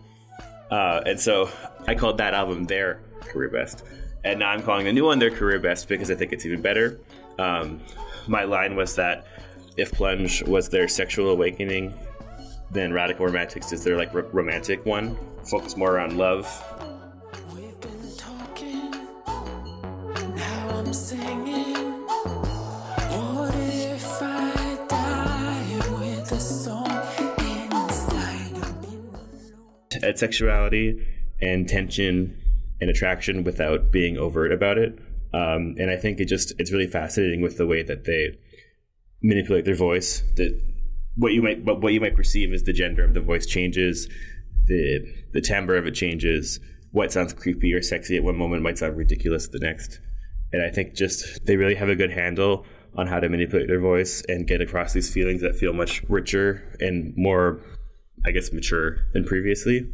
Uh, 0.69 1.01
and 1.05 1.19
so 1.19 1.49
I 1.87 1.95
called 1.95 2.17
that 2.17 2.33
album 2.33 2.65
their 2.65 3.01
career 3.21 3.49
best. 3.49 3.83
And 4.23 4.39
now 4.39 4.51
I'm 4.51 4.61
calling 4.61 4.85
the 4.85 4.93
new 4.93 5.05
one 5.05 5.19
their 5.19 5.31
career 5.31 5.59
best 5.59 5.87
because 5.87 6.11
I 6.11 6.15
think 6.15 6.31
it's 6.31 6.45
even 6.45 6.61
better. 6.61 6.99
Um, 7.39 7.81
my 8.27 8.43
line 8.43 8.75
was 8.75 8.95
that 8.95 9.25
if 9.77 9.91
Plunge 9.91 10.43
was 10.43 10.69
their 10.69 10.87
sexual 10.87 11.29
awakening, 11.29 11.93
then 12.69 12.93
Radical 12.93 13.25
Romantics 13.25 13.71
is 13.73 13.83
their 13.83 13.97
like 13.97 14.13
r- 14.13 14.27
romantic 14.31 14.85
one, 14.85 15.17
focused 15.49 15.77
more 15.77 15.95
around 15.95 16.17
love. 16.17 16.47
At 30.11 30.19
sexuality 30.19 31.07
and 31.41 31.67
tension 31.67 32.37
and 32.79 32.89
attraction 32.89 33.43
without 33.43 33.91
being 33.91 34.17
overt 34.17 34.51
about 34.51 34.77
it. 34.77 34.99
Um, 35.33 35.75
and 35.79 35.89
I 35.89 35.95
think 35.95 36.19
it 36.19 36.25
just 36.25 36.53
it's 36.59 36.71
really 36.71 36.87
fascinating 36.87 37.41
with 37.41 37.57
the 37.57 37.65
way 37.65 37.81
that 37.83 38.03
they 38.03 38.37
manipulate 39.23 39.65
their 39.65 39.75
voice. 39.75 40.21
That 40.35 40.61
what 41.15 41.31
you 41.31 41.41
might 41.41 41.63
what 41.63 41.93
you 41.93 42.01
might 42.01 42.15
perceive 42.15 42.53
as 42.53 42.63
the 42.63 42.73
gender 42.73 43.03
of 43.03 43.13
the 43.13 43.21
voice 43.21 43.45
changes, 43.45 44.07
the 44.67 44.99
the 45.31 45.41
timbre 45.41 45.77
of 45.77 45.87
it 45.87 45.95
changes. 45.95 46.59
What 46.91 47.13
sounds 47.13 47.33
creepy 47.33 47.73
or 47.73 47.81
sexy 47.81 48.17
at 48.17 48.23
one 48.23 48.35
moment 48.35 48.63
might 48.63 48.77
sound 48.77 48.97
ridiculous 48.97 49.47
the 49.47 49.59
next. 49.59 50.01
And 50.51 50.61
I 50.61 50.69
think 50.69 50.93
just 50.93 51.45
they 51.45 51.55
really 51.55 51.75
have 51.75 51.87
a 51.87 51.95
good 51.95 52.11
handle 52.11 52.65
on 52.97 53.07
how 53.07 53.21
to 53.21 53.29
manipulate 53.29 53.69
their 53.69 53.79
voice 53.79 54.21
and 54.27 54.45
get 54.45 54.59
across 54.59 54.91
these 54.91 55.09
feelings 55.13 55.41
that 55.41 55.55
feel 55.55 55.71
much 55.71 56.03
richer 56.09 56.61
and 56.81 57.13
more 57.15 57.61
I 58.25 58.31
guess, 58.31 58.51
mature 58.51 58.97
than 59.13 59.23
previously. 59.23 59.89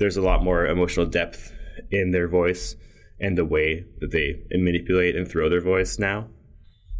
There's 0.00 0.16
a 0.16 0.22
lot 0.22 0.42
more 0.42 0.66
emotional 0.66 1.04
depth 1.04 1.52
in 1.90 2.10
their 2.10 2.26
voice 2.26 2.74
and 3.20 3.36
the 3.36 3.44
way 3.44 3.84
that 4.00 4.10
they 4.10 4.42
manipulate 4.50 5.14
and 5.14 5.28
throw 5.28 5.50
their 5.50 5.60
voice 5.60 5.98
now, 5.98 6.26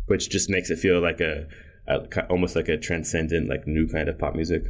which 0.06 0.28
just 0.28 0.50
makes 0.50 0.68
it 0.68 0.78
feel 0.78 1.00
like 1.00 1.18
a, 1.18 1.46
a 1.88 2.26
almost 2.28 2.54
like 2.54 2.68
a 2.68 2.76
transcendent, 2.76 3.48
like 3.48 3.66
new 3.66 3.88
kind 3.88 4.10
of 4.10 4.18
pop 4.18 4.34
music. 4.34 4.64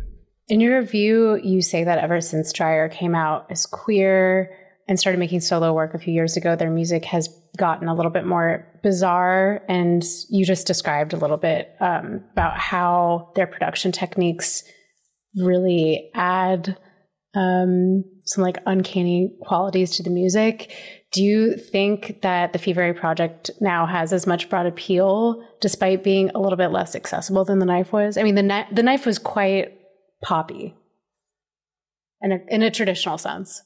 In 0.46 0.60
your 0.60 0.78
review, 0.78 1.40
you 1.42 1.60
say 1.60 1.82
that 1.82 1.98
ever 1.98 2.20
since 2.20 2.52
Dreijer 2.52 2.92
came 2.92 3.16
out 3.16 3.50
as 3.50 3.66
queer 3.66 4.56
and 4.86 4.98
started 4.98 5.18
making 5.18 5.40
solo 5.40 5.72
work 5.72 5.94
a 5.94 5.98
few 5.98 6.14
years 6.14 6.36
ago, 6.36 6.54
their 6.54 6.70
music 6.70 7.04
has 7.06 7.28
gotten 7.56 7.88
a 7.88 7.94
little 7.94 8.12
bit 8.12 8.26
more 8.26 8.64
bizarre. 8.84 9.60
And 9.68 10.04
you 10.28 10.44
just 10.44 10.68
described 10.68 11.12
a 11.12 11.16
little 11.16 11.36
bit 11.36 11.74
um, 11.80 12.22
about 12.30 12.56
how 12.58 13.32
their 13.34 13.48
production 13.48 13.90
techniques 13.90 14.62
really 15.36 16.10
add 16.14 16.78
um, 17.34 18.04
some 18.24 18.42
like 18.42 18.58
uncanny 18.66 19.32
qualities 19.42 19.96
to 19.96 20.02
the 20.02 20.10
music. 20.10 20.72
Do 21.12 21.22
you 21.22 21.56
think 21.56 22.20
that 22.22 22.52
the 22.52 22.58
Fever 22.58 22.82
Ray 22.82 22.92
project 22.92 23.50
now 23.60 23.86
has 23.86 24.12
as 24.12 24.26
much 24.26 24.48
broad 24.48 24.66
appeal, 24.66 25.44
despite 25.60 26.04
being 26.04 26.30
a 26.30 26.38
little 26.38 26.56
bit 26.56 26.68
less 26.68 26.94
accessible 26.94 27.44
than 27.44 27.58
the 27.58 27.66
knife 27.66 27.92
was? 27.92 28.16
I 28.16 28.22
mean, 28.22 28.36
the 28.36 28.66
the 28.72 28.82
knife 28.82 29.06
was 29.06 29.18
quite 29.18 29.72
poppy. 30.22 30.74
in 32.22 32.32
a, 32.32 32.38
in 32.48 32.62
a 32.62 32.70
traditional 32.70 33.18
sense. 33.18 33.62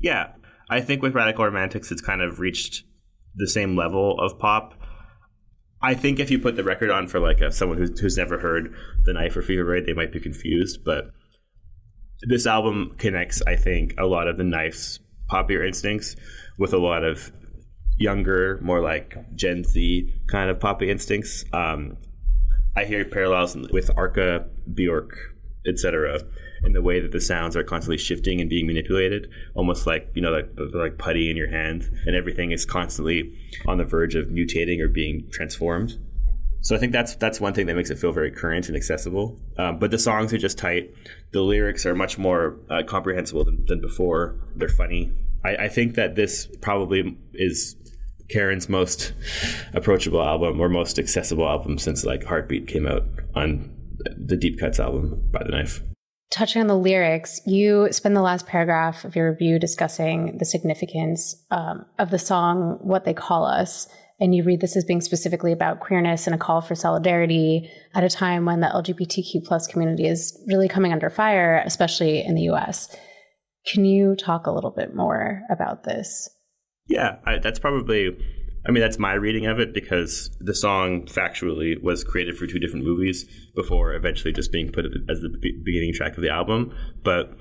Yeah, 0.00 0.32
I 0.68 0.80
think 0.80 1.02
with 1.02 1.14
Radical 1.14 1.44
Romantics, 1.44 1.92
it's 1.92 2.00
kind 2.00 2.20
of 2.22 2.40
reached 2.40 2.84
the 3.34 3.48
same 3.48 3.76
level 3.76 4.18
of 4.18 4.38
pop. 4.38 4.74
I 5.82 5.94
think 5.94 6.20
if 6.20 6.30
you 6.30 6.38
put 6.38 6.56
the 6.56 6.64
record 6.64 6.90
on 6.90 7.08
for 7.08 7.20
like 7.20 7.40
a, 7.40 7.50
someone 7.50 7.78
who's, 7.78 7.98
who's 7.98 8.16
never 8.16 8.38
heard 8.38 8.74
The 9.04 9.12
Knife 9.12 9.36
or 9.36 9.42
Fever 9.42 9.64
Ray, 9.64 9.80
they 9.80 9.94
might 9.94 10.12
be 10.12 10.20
confused. 10.20 10.80
But 10.84 11.06
this 12.22 12.46
album 12.46 12.94
connects, 12.98 13.42
I 13.46 13.56
think, 13.56 13.94
a 13.98 14.06
lot 14.06 14.28
of 14.28 14.36
the 14.36 14.44
Knife's 14.44 15.00
popular 15.28 15.64
instincts 15.64 16.16
with 16.58 16.72
a 16.72 16.78
lot 16.78 17.04
of 17.04 17.32
younger, 17.98 18.58
more 18.62 18.80
like 18.80 19.16
Gen 19.34 19.64
Z 19.64 20.12
kind 20.28 20.50
of 20.50 20.60
poppy 20.60 20.90
instincts. 20.90 21.44
Um, 21.52 21.96
I 22.76 22.84
hear 22.84 23.04
parallels 23.04 23.56
with 23.72 23.90
Arca, 23.96 24.46
Bjork, 24.72 25.16
etc 25.66 26.20
in 26.64 26.72
the 26.72 26.82
way 26.82 27.00
that 27.00 27.12
the 27.12 27.20
sounds 27.20 27.56
are 27.56 27.64
constantly 27.64 27.98
shifting 27.98 28.40
and 28.40 28.48
being 28.48 28.66
manipulated, 28.66 29.28
almost 29.54 29.86
like 29.86 30.10
you 30.14 30.22
know 30.22 30.30
like 30.30 30.48
like 30.74 30.98
putty 30.98 31.30
in 31.30 31.36
your 31.36 31.50
hand, 31.50 31.88
and 32.06 32.14
everything 32.14 32.52
is 32.52 32.64
constantly 32.64 33.34
on 33.66 33.78
the 33.78 33.84
verge 33.84 34.14
of 34.14 34.28
mutating 34.28 34.80
or 34.80 34.88
being 34.88 35.28
transformed. 35.30 35.98
So 36.62 36.76
I 36.76 36.78
think 36.78 36.92
that's 36.92 37.16
that's 37.16 37.40
one 37.40 37.52
thing 37.52 37.66
that 37.66 37.74
makes 37.74 37.90
it 37.90 37.98
feel 37.98 38.12
very 38.12 38.30
current 38.30 38.68
and 38.68 38.76
accessible. 38.76 39.38
Um, 39.58 39.78
but 39.78 39.90
the 39.90 39.98
songs 39.98 40.32
are 40.32 40.38
just 40.38 40.58
tight. 40.58 40.94
The 41.32 41.42
lyrics 41.42 41.84
are 41.84 41.94
much 41.94 42.18
more 42.18 42.56
uh, 42.70 42.82
comprehensible 42.86 43.44
than, 43.44 43.64
than, 43.66 43.80
before. 43.80 44.36
They're 44.54 44.68
funny. 44.68 45.12
I, 45.44 45.56
I 45.56 45.68
think 45.68 45.96
that 45.96 46.14
this 46.14 46.46
probably 46.60 47.18
is 47.34 47.76
Karin's 48.32 48.68
most 48.68 49.12
approachable 49.74 50.22
album 50.22 50.60
or 50.60 50.68
most 50.68 51.00
accessible 51.00 51.48
album 51.48 51.78
since 51.78 52.04
like 52.04 52.22
Heartbeat 52.24 52.68
came 52.68 52.86
out 52.86 53.02
on 53.34 53.68
the 54.16 54.36
Deep 54.36 54.60
Cuts 54.60 54.78
album 54.78 55.28
by 55.32 55.42
the 55.42 55.50
Knife 55.50 55.82
touching 56.32 56.62
on 56.62 56.66
the 56.66 56.76
lyrics, 56.76 57.40
you 57.46 57.88
spend 57.92 58.16
the 58.16 58.22
last 58.22 58.46
paragraph 58.46 59.04
of 59.04 59.14
your 59.14 59.30
review 59.30 59.58
discussing 59.58 60.38
the 60.38 60.46
significance 60.46 61.36
um, 61.50 61.84
of 61.98 62.10
the 62.10 62.18
song 62.18 62.78
"What 62.80 63.04
They 63.04 63.14
Call 63.14 63.44
Us," 63.44 63.86
and 64.20 64.34
you 64.34 64.44
read 64.44 64.60
this 64.60 64.76
as 64.76 64.84
being 64.84 65.00
specifically 65.00 65.52
about 65.52 65.80
queerness 65.80 66.26
and 66.26 66.34
a 66.34 66.38
call 66.38 66.60
for 66.60 66.74
solidarity 66.74 67.70
at 67.94 68.04
a 68.04 68.08
time 68.08 68.44
when 68.44 68.60
the 68.60 68.68
LGBTQ 68.68 69.44
plus 69.44 69.66
community 69.66 70.06
is 70.06 70.40
really 70.46 70.68
coming 70.68 70.92
under 70.92 71.10
fire, 71.10 71.62
especially 71.64 72.24
in 72.24 72.34
the 72.34 72.42
U.S. 72.42 72.94
Can 73.66 73.84
you 73.84 74.14
talk 74.16 74.46
a 74.46 74.52
little 74.52 74.70
bit 74.70 74.94
more 74.94 75.42
about 75.50 75.84
this? 75.84 76.28
Yeah, 76.88 77.16
I, 77.26 77.38
that's 77.38 77.58
probably 77.58 78.16
I 78.66 78.70
mean, 78.70 78.80
that's 78.80 78.98
my 78.98 79.14
reading 79.14 79.46
of 79.46 79.58
it 79.58 79.74
because 79.74 80.30
the 80.40 80.54
song 80.54 81.06
factually 81.06 81.82
was 81.82 82.04
created 82.04 82.36
for 82.36 82.46
two 82.46 82.60
different 82.60 82.84
movies 82.84 83.24
before 83.56 83.94
eventually 83.94 84.32
just 84.32 84.52
being 84.52 84.70
put 84.70 84.86
as 85.08 85.20
the 85.20 85.30
beginning 85.64 85.92
track 85.92 86.16
of 86.16 86.22
the 86.22 86.30
album. 86.30 86.72
But 87.02 87.32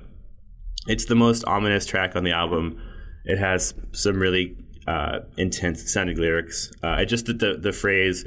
it's 0.88 1.06
the 1.06 1.16
most 1.16 1.46
ominous 1.46 1.86
track 1.86 2.16
on 2.16 2.24
the 2.24 2.32
album. 2.32 2.82
It 3.26 3.38
has 3.38 3.76
some 3.92 4.18
really 4.18 4.58
uh, 4.88 5.20
intense 5.38 5.92
sounding 5.92 6.18
lyrics. 6.18 6.72
Uh, 6.84 6.90
I 6.90 7.06
just 7.06 7.26
the 7.26 7.58
the 7.60 7.72
phrase 7.72 8.26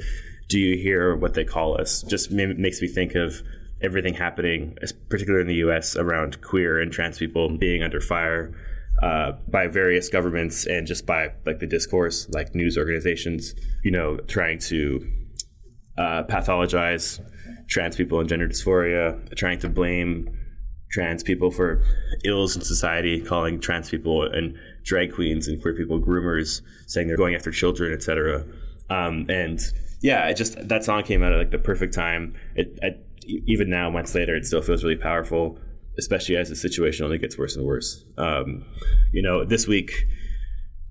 "Do 0.49 0.59
you 0.59 0.77
hear 0.77 1.15
what 1.15 1.33
they 1.33 1.43
call 1.43 1.79
us?" 1.79 2.03
just 2.03 2.31
makes 2.31 2.81
me 2.81 2.87
think 2.87 3.15
of 3.15 3.41
everything 3.81 4.13
happening, 4.13 4.77
particularly 5.09 5.41
in 5.41 5.47
the 5.47 5.55
U.S. 5.55 5.95
around 5.95 6.41
queer 6.41 6.79
and 6.79 6.91
trans 6.91 7.17
people 7.17 7.55
being 7.57 7.83
under 7.83 7.99
fire 7.99 8.53
uh, 9.03 9.33
by 9.47 9.67
various 9.67 10.09
governments 10.09 10.65
and 10.65 10.87
just 10.87 11.05
by 11.05 11.31
like 11.45 11.59
the 11.59 11.67
discourse, 11.67 12.29
like 12.29 12.55
news 12.55 12.77
organizations, 12.77 13.53
you 13.83 13.91
know, 13.91 14.17
trying 14.27 14.59
to 14.59 15.05
uh, 15.97 16.23
pathologize 16.23 17.19
trans 17.67 17.95
people 17.95 18.19
and 18.19 18.29
gender 18.29 18.47
dysphoria, 18.47 19.35
trying 19.35 19.59
to 19.59 19.69
blame 19.69 20.29
trans 20.91 21.23
people 21.23 21.51
for 21.51 21.83
ills 22.23 22.55
in 22.55 22.61
society, 22.61 23.19
calling 23.19 23.59
trans 23.59 23.89
people 23.89 24.23
and 24.23 24.55
drag 24.85 25.13
queens 25.13 25.47
and 25.47 25.61
queer 25.61 25.73
people 25.73 25.99
groomers, 25.99 26.61
saying 26.87 27.07
they're 27.07 27.17
going 27.17 27.35
after 27.35 27.51
children, 27.51 27.91
etc. 27.91 28.45
Um, 28.89 29.25
and 29.29 29.59
yeah, 30.01 30.27
it 30.29 30.37
just 30.37 30.55
that 30.67 30.83
song 30.83 31.03
came 31.03 31.23
out 31.23 31.33
at 31.33 31.37
like 31.37 31.51
the 31.51 31.57
perfect 31.57 31.93
time. 31.93 32.35
It, 32.55 32.79
even 33.27 33.69
now, 33.69 33.89
months 33.89 34.13
later, 34.13 34.35
it 34.35 34.45
still 34.45 34.61
feels 34.61 34.83
really 34.83 34.95
powerful 34.95 35.59
especially 35.97 36.35
as 36.35 36.49
the 36.49 36.55
situation 36.55 37.05
only 37.05 37.17
gets 37.17 37.37
worse 37.37 37.55
and 37.55 37.65
worse. 37.65 38.03
Um, 38.17 38.65
you 39.11 39.21
know, 39.21 39.45
this 39.45 39.67
week, 39.67 39.91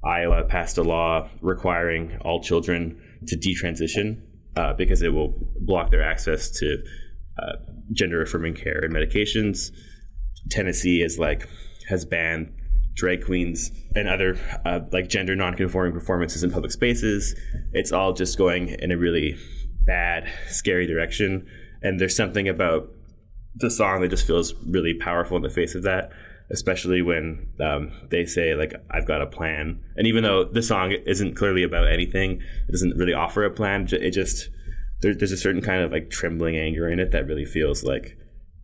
Iowa 0.04 0.44
passed 0.44 0.78
a 0.78 0.82
law 0.82 1.28
requiring 1.40 2.18
all 2.22 2.42
children 2.42 3.00
to 3.26 3.36
detransition 3.36 4.20
uh, 4.56 4.74
because 4.74 5.02
it 5.02 5.12
will 5.12 5.34
block 5.60 5.90
their 5.90 6.02
access 6.02 6.50
to 6.50 6.82
uh, 7.38 7.52
gender 7.92 8.22
affirming 8.22 8.54
care 8.54 8.80
and 8.80 8.94
medications. 8.94 9.70
Tennessee 10.50 11.02
is 11.02 11.18
like 11.18 11.48
has 11.88 12.04
banned 12.04 12.52
drag 12.94 13.24
queens 13.24 13.70
and 13.94 14.08
other 14.08 14.38
uh, 14.64 14.80
like 14.92 15.08
gender 15.08 15.34
non-conforming 15.34 15.92
performances 15.92 16.42
in 16.42 16.50
public 16.50 16.72
spaces. 16.72 17.34
It's 17.72 17.92
all 17.92 18.12
just 18.12 18.38
going 18.38 18.68
in 18.68 18.92
a 18.92 18.96
really 18.96 19.36
bad, 19.84 20.28
scary 20.48 20.86
direction. 20.86 21.46
And 21.82 22.00
there's 22.00 22.16
something 22.16 22.48
about 22.48 22.88
the 23.56 23.70
song 23.70 24.00
that 24.00 24.08
just 24.08 24.26
feels 24.26 24.54
really 24.66 24.94
powerful 24.94 25.36
in 25.36 25.42
the 25.42 25.50
face 25.50 25.74
of 25.74 25.82
that 25.82 26.10
especially 26.50 27.00
when 27.00 27.48
um, 27.60 27.90
they 28.10 28.24
say 28.26 28.54
like 28.54 28.74
i've 28.90 29.06
got 29.06 29.22
a 29.22 29.26
plan 29.26 29.80
and 29.96 30.06
even 30.06 30.22
though 30.22 30.44
the 30.44 30.62
song 30.62 30.92
isn't 31.06 31.34
clearly 31.34 31.62
about 31.62 31.90
anything 31.90 32.32
it 32.68 32.72
doesn't 32.72 32.96
really 32.96 33.14
offer 33.14 33.44
a 33.44 33.50
plan 33.50 33.88
it 33.92 34.10
just 34.10 34.50
there, 35.00 35.14
there's 35.14 35.32
a 35.32 35.36
certain 35.36 35.62
kind 35.62 35.82
of 35.82 35.90
like 35.90 36.10
trembling 36.10 36.56
anger 36.56 36.88
in 36.88 36.98
it 36.98 37.12
that 37.12 37.26
really 37.26 37.44
feels 37.44 37.82
like 37.82 38.16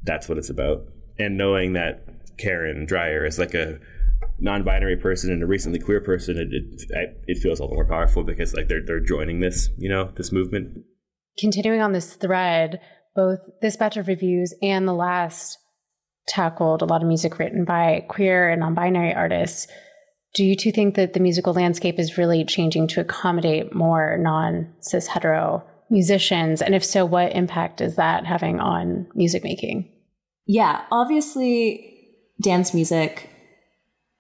that's 0.03 0.29
what 0.29 0.39
it's 0.39 0.51
about 0.51 0.83
and 1.19 1.39
knowing 1.39 1.73
that 1.73 2.05
karin 2.37 2.87
dreijer 2.87 3.27
is 3.27 3.39
like 3.39 3.55
a 3.55 3.79
non-binary 4.41 4.97
person 4.97 5.31
and 5.31 5.43
a 5.43 5.47
recently 5.47 5.79
queer 5.79 6.01
person 6.01 6.37
it, 6.37 6.49
it, 6.51 7.23
it 7.27 7.39
feels 7.39 7.61
all 7.61 7.69
the 7.69 7.75
more 7.75 7.87
powerful 7.87 8.23
because 8.23 8.55
like 8.55 8.69
they're, 8.69 8.85
they're 8.85 9.01
joining 9.01 9.41
this 9.41 9.69
you 9.79 9.89
know 9.89 10.11
this 10.17 10.33
movement 10.33 10.85
continuing 11.39 11.81
on 11.81 11.93
this 11.93 12.15
thread 12.15 12.81
both 13.15 13.39
this 13.61 13.77
batch 13.77 13.97
of 13.97 14.09
reviews 14.09 14.55
and 14.63 14.87
the 14.87 14.95
last 14.95 15.59
tackled 16.31 16.83
a 16.83 16.87
lot 16.87 17.03
of 17.03 17.09
music 17.09 17.39
written 17.39 17.65
by 17.65 18.05
queer 18.09 18.49
and 18.49 18.61
non 18.61 18.75
binary 18.75 19.15
artists. 19.15 19.67
Do 20.35 20.45
you 20.45 20.57
two 20.57 20.71
think 20.71 20.95
that 20.95 21.13
the 21.13 21.21
musical 21.21 21.53
landscape 21.53 21.99
is 21.99 22.17
really 22.17 22.45
changing 22.45 22.87
to 22.89 23.01
accommodate 23.01 23.75
more 23.75 24.17
non 24.19 24.73
cis 24.81 25.09
hetero 25.09 25.65
musicians? 25.91 26.63
And 26.63 26.75
if 26.75 26.85
so, 26.85 27.05
what 27.05 27.35
impact 27.35 27.81
is 27.81 27.97
that 27.97 28.27
having 28.27 28.61
on 28.61 29.09
music 29.15 29.43
making? 29.43 29.91
Yeah, 30.47 30.85
obviously, 30.91 32.07
dance 32.41 32.73
music 32.73 33.30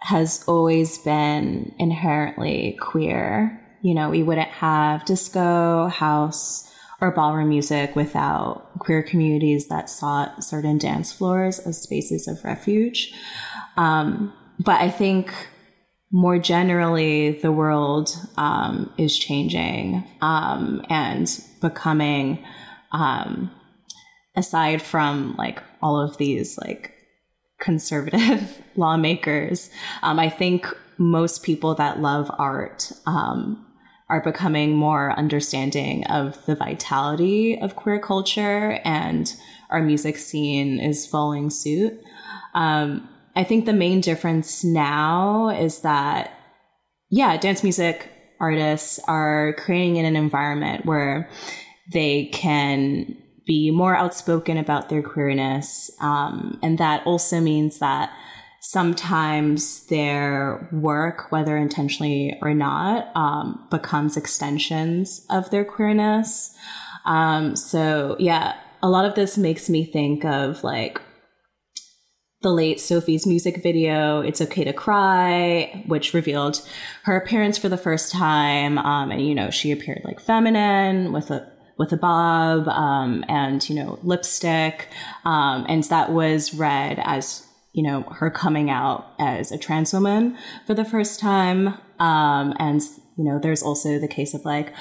has 0.01 0.45
always 0.47 0.99
been 0.99 1.75
inherently 1.79 2.77
queer. 2.81 3.61
You 3.83 3.95
know, 3.95 4.11
we 4.11 4.23
wouldn't 4.23 4.49
have 4.49 5.05
disco, 5.05 5.89
house, 5.89 6.71
or 7.01 7.11
ballroom 7.11 7.49
music 7.49 7.97
without 7.97 8.79
queer 8.79 9.03
communities 9.03 9.69
that 9.69 9.89
sought 9.89 10.45
certain 10.45 10.79
dance 10.79 11.13
floors 11.13 11.59
as 11.61 11.81
spaces 11.81 12.29
of 12.29 12.45
refuge. 12.45 13.13
Um, 13.77 14.33
but 14.59 14.81
I 14.81 14.91
think 14.91 15.33
more 16.13 16.39
generally, 16.39 17.33
the 17.33 17.53
world 17.53 18.11
um, 18.37 18.93
is 18.99 19.17
changing 19.17 20.05
um, 20.21 20.85
and 20.91 21.43
becoming, 21.61 22.45
um, 22.93 23.51
aside 24.35 24.83
from 24.83 25.37
like 25.37 25.63
all 25.81 26.01
of 26.01 26.17
these 26.17 26.59
like 26.59 26.93
conservative 27.61 28.61
lawmakers, 28.77 29.71
um, 30.03 30.19
I 30.19 30.29
think 30.29 30.67
most 30.99 31.43
people 31.43 31.75
that 31.77 32.01
love 32.01 32.31
art 32.39 32.93
um, 33.07 33.67
are 34.09 34.21
becoming 34.21 34.75
more 34.75 35.13
understanding 35.13 36.05
of 36.07 36.45
the 36.47 36.57
vitality 36.57 37.59
of 37.59 37.77
queer 37.77 37.99
culture 37.99 38.81
and 38.85 39.35
our 39.71 39.81
music 39.81 40.19
scene 40.19 40.81
is 40.81 41.07
following 41.07 41.49
suit. 41.49 41.99
Um, 42.55 43.09
I 43.37 43.45
think 43.45 43.65
the 43.65 43.73
main 43.73 44.01
difference 44.01 44.65
now 44.65 45.51
is 45.51 45.81
that, 45.81 46.33
yeah, 47.09 47.37
dance 47.37 47.63
music 47.63 48.11
artists 48.41 48.99
are 49.07 49.55
creating 49.59 49.97
in 49.97 50.05
an 50.05 50.17
environment 50.17 50.85
where 50.85 51.31
they 51.93 52.27
can 52.27 53.17
be 53.51 53.73
more 53.73 53.97
outspoken 53.97 54.57
about 54.57 54.89
their 54.89 55.03
queerness. 55.03 55.91
Um, 56.01 56.61
and 56.63 56.79
that 56.79 57.05
also 57.05 57.41
means 57.41 57.81
that 57.81 58.13
sometimes 58.61 59.87
their 59.87 60.69
work, 60.71 61.33
whether 61.33 61.57
intentionally 61.57 62.39
or 62.43 62.55
not, 62.55 63.11
um, 63.17 63.67
becomes 63.69 64.17
extensions 64.17 65.27
of 65.31 65.51
their 65.51 65.65
queerness. 65.65 66.55
Um, 67.05 67.57
so, 67.57 68.15
yeah, 68.21 68.55
a 68.85 68.89
lot 68.89 69.05
of 69.05 69.17
this 69.17 69.37
makes 69.37 69.69
me 69.69 69.85
think 69.85 70.25
of 70.25 70.63
like 70.63 71.03
the 72.43 72.53
late 72.53 72.81
Sophie's 72.81 73.27
music 73.27 73.65
video, 73.65 74.21
It's 74.21 74.41
Okay 74.41 74.63
to 74.63 74.73
Cry, 74.73 75.83
which 75.89 76.15
revealed 76.15 76.63
her 77.03 77.17
appearance 77.17 77.59
for 77.59 77.69
the 77.69 77.77
first 77.77 78.13
time. 78.13 78.79
Um, 78.79 79.11
and, 79.11 79.27
you 79.27 79.35
know, 79.35 79.51
she 79.51 79.73
appeared 79.73 80.03
like 80.05 80.21
feminine 80.21 81.13
with 81.13 81.33
a 81.33 81.51
with 81.81 81.93
a 81.93 81.97
bob 81.97 82.69
um, 82.69 83.25
and 83.29 83.69
you 83.69 83.75
know 83.75 83.99
lipstick 84.05 84.87
um, 85.25 85.67
and 85.69 85.83
that 85.85 86.13
was 86.13 86.55
read 86.55 87.01
as 87.03 87.49
you 87.73 87.83
know, 87.83 88.03
her 88.03 88.31
coming 88.31 88.71
out 88.71 89.13
as 89.19 89.53
a 89.53 89.59
trans 89.59 89.93
woman 89.93 90.37
for 90.67 90.75
the 90.75 90.85
first 90.85 91.21
time. 91.21 91.69
Um, 91.99 92.55
and, 92.59 92.81
you 93.17 93.25
know, 93.25 93.39
there's 93.39 93.63
also 93.63 93.99
the 93.99 94.09
case 94.09 94.35
of 94.35 94.45
like 94.45 94.73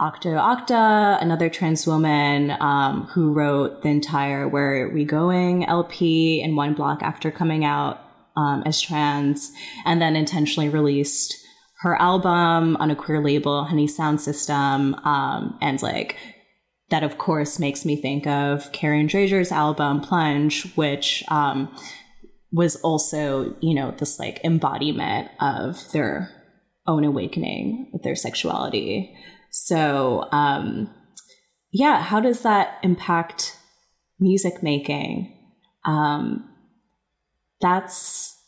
Octo 0.00 0.30
Octa, 0.30 1.20
another 1.20 1.50
trans 1.50 1.86
woman 1.86 2.52
um, 2.60 3.06
who 3.12 3.32
wrote 3.32 3.82
the 3.82 3.88
entire 3.88 4.48
Where 4.48 4.86
Are 4.86 4.88
We 4.88 5.04
Going 5.04 5.66
LP 5.66 6.40
in 6.40 6.56
one 6.56 6.74
block 6.74 7.02
after 7.02 7.30
coming 7.30 7.64
out 7.64 8.00
um, 8.34 8.62
as 8.64 8.80
trans, 8.80 9.52
and 9.84 10.00
then 10.00 10.16
intentionally 10.16 10.70
released 10.70 11.36
her 11.82 12.00
album 12.00 12.76
on 12.76 12.90
a 12.90 12.96
queer 12.96 13.20
label, 13.20 13.64
Honey 13.64 13.86
Sound 13.86 14.20
System, 14.20 14.94
um, 15.04 15.58
and 15.60 15.82
like 15.82 16.16
that, 16.92 17.02
of 17.02 17.16
course, 17.16 17.58
makes 17.58 17.86
me 17.86 17.96
think 17.96 18.26
of 18.26 18.70
Karin 18.72 19.08
Dreijer's 19.08 19.50
album 19.50 20.02
Plunge, 20.02 20.70
which 20.74 21.24
um, 21.28 21.74
was 22.52 22.76
also, 22.76 23.56
you 23.60 23.74
know, 23.74 23.92
this 23.92 24.18
like 24.18 24.44
embodiment 24.44 25.30
of 25.40 25.90
their 25.92 26.30
own 26.86 27.04
awakening 27.04 27.88
with 27.94 28.02
their 28.02 28.14
sexuality. 28.14 29.16
So, 29.50 30.28
um, 30.32 30.92
yeah, 31.72 32.02
how 32.02 32.20
does 32.20 32.42
that 32.42 32.76
impact 32.82 33.56
music 34.20 34.62
making? 34.62 35.34
Um, 35.86 36.46
that's 37.62 38.38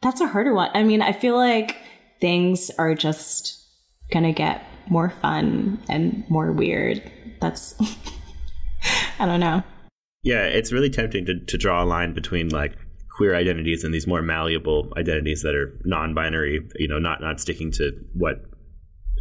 that's 0.00 0.22
a 0.22 0.26
harder 0.26 0.54
one. 0.54 0.70
I 0.72 0.84
mean, 0.84 1.02
I 1.02 1.12
feel 1.12 1.36
like 1.36 1.76
things 2.18 2.70
are 2.78 2.94
just 2.94 3.62
gonna 4.10 4.32
get 4.32 4.64
more 4.90 5.10
fun 5.10 5.80
and 5.88 6.24
more 6.28 6.52
weird. 6.52 7.02
That's 7.40 7.74
I 9.18 9.26
don't 9.26 9.40
know. 9.40 9.62
Yeah, 10.22 10.44
it's 10.44 10.72
really 10.72 10.90
tempting 10.90 11.26
to, 11.26 11.38
to 11.38 11.58
draw 11.58 11.82
a 11.82 11.86
line 11.86 12.12
between 12.14 12.48
like 12.48 12.76
queer 13.16 13.34
identities 13.34 13.84
and 13.84 13.92
these 13.92 14.06
more 14.06 14.22
malleable 14.22 14.92
identities 14.96 15.42
that 15.42 15.54
are 15.54 15.78
non-binary, 15.84 16.68
you 16.76 16.88
know, 16.88 16.98
not 16.98 17.20
not 17.20 17.40
sticking 17.40 17.70
to 17.72 17.92
what 18.14 18.42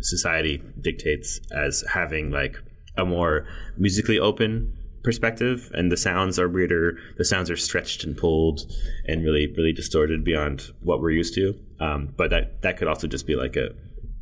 society 0.01 0.62
dictates 0.82 1.39
as 1.51 1.84
having 1.91 2.32
like 2.32 2.58
a 2.97 3.06
more 3.06 3.47
musically 3.77 4.19
open 4.19 4.73
perspective 5.03 5.71
and 5.73 5.91
the 5.91 5.97
sounds 5.97 6.38
are 6.38 6.49
weirder 6.49 6.97
the 7.17 7.23
sounds 7.23 7.49
are 7.49 7.56
stretched 7.56 8.03
and 8.03 8.17
pulled 8.17 8.62
and 9.06 9.23
really 9.23 9.47
really 9.56 9.71
distorted 9.71 10.23
beyond 10.23 10.73
what 10.82 10.99
we're 10.99 11.12
used 11.12 11.34
to 11.34 11.53
um, 11.80 12.13
but 12.17 12.30
that 12.30 12.62
that 12.62 12.77
could 12.77 12.88
also 12.88 13.08
just 13.08 13.25
be 13.25 13.36
like 13.36 13.56
a 13.56 13.69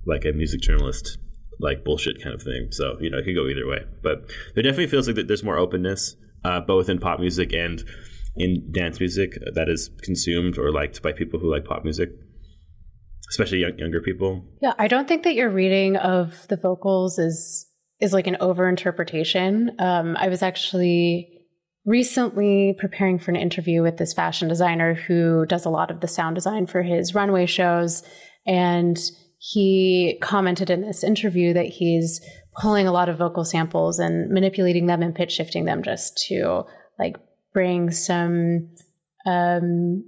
like 0.05 0.25
a 0.25 0.31
music 0.31 0.61
journalist 0.61 1.17
like 1.59 1.83
bullshit 1.83 2.21
kind 2.21 2.33
of 2.33 2.41
thing 2.41 2.67
so 2.71 2.97
you 2.99 3.09
know 3.09 3.17
it 3.17 3.23
could 3.23 3.35
go 3.35 3.47
either 3.47 3.67
way 3.67 3.79
but 4.03 4.29
there 4.53 4.63
definitely 4.63 4.87
feels 4.87 5.07
like 5.07 5.15
that 5.15 5.27
there's 5.27 5.43
more 5.43 5.57
openness 5.57 6.15
uh, 6.43 6.59
both 6.59 6.89
in 6.89 6.99
pop 6.99 7.19
music 7.19 7.53
and 7.53 7.83
in 8.35 8.69
dance 8.71 8.99
music 8.99 9.37
that 9.53 9.69
is 9.69 9.89
consumed 10.03 10.57
or 10.57 10.71
liked 10.71 11.01
by 11.01 11.11
people 11.11 11.39
who 11.39 11.51
like 11.51 11.65
pop 11.65 11.83
music 11.83 12.09
especially 13.29 13.59
young, 13.59 13.77
younger 13.77 14.01
people 14.01 14.43
yeah 14.61 14.73
i 14.77 14.87
don't 14.87 15.07
think 15.07 15.23
that 15.23 15.35
your 15.35 15.49
reading 15.49 15.95
of 15.97 16.47
the 16.49 16.57
vocals 16.57 17.17
is 17.17 17.67
is 17.99 18.13
like 18.13 18.27
an 18.27 18.37
overinterpretation. 18.41 19.79
Um, 19.79 20.17
I 20.17 20.27
was 20.27 20.41
actually 20.41 21.31
recently 21.85 22.75
preparing 22.77 23.19
for 23.19 23.31
an 23.31 23.37
interview 23.37 23.81
with 23.81 23.97
this 23.97 24.13
fashion 24.13 24.47
designer 24.47 24.95
who 24.95 25.45
does 25.45 25.65
a 25.65 25.69
lot 25.69 25.91
of 25.91 26.01
the 26.01 26.07
sound 26.07 26.35
design 26.35 26.65
for 26.65 26.81
his 26.81 27.13
runway 27.13 27.45
shows. 27.45 28.03
And 28.45 28.97
he 29.47 30.17
commented 30.23 30.71
in 30.71 30.81
this 30.81 31.03
interview 31.03 31.53
that 31.53 31.67
he's 31.67 32.19
pulling 32.59 32.87
a 32.87 32.91
lot 32.91 33.09
of 33.09 33.19
vocal 33.19 33.45
samples 33.45 33.99
and 33.99 34.31
manipulating 34.31 34.87
them 34.87 35.03
and 35.03 35.13
pitch 35.13 35.33
shifting 35.33 35.65
them 35.65 35.83
just 35.83 36.17
to 36.17 36.63
like 36.97 37.17
bring 37.53 37.91
some, 37.91 38.71
um, 39.27 40.03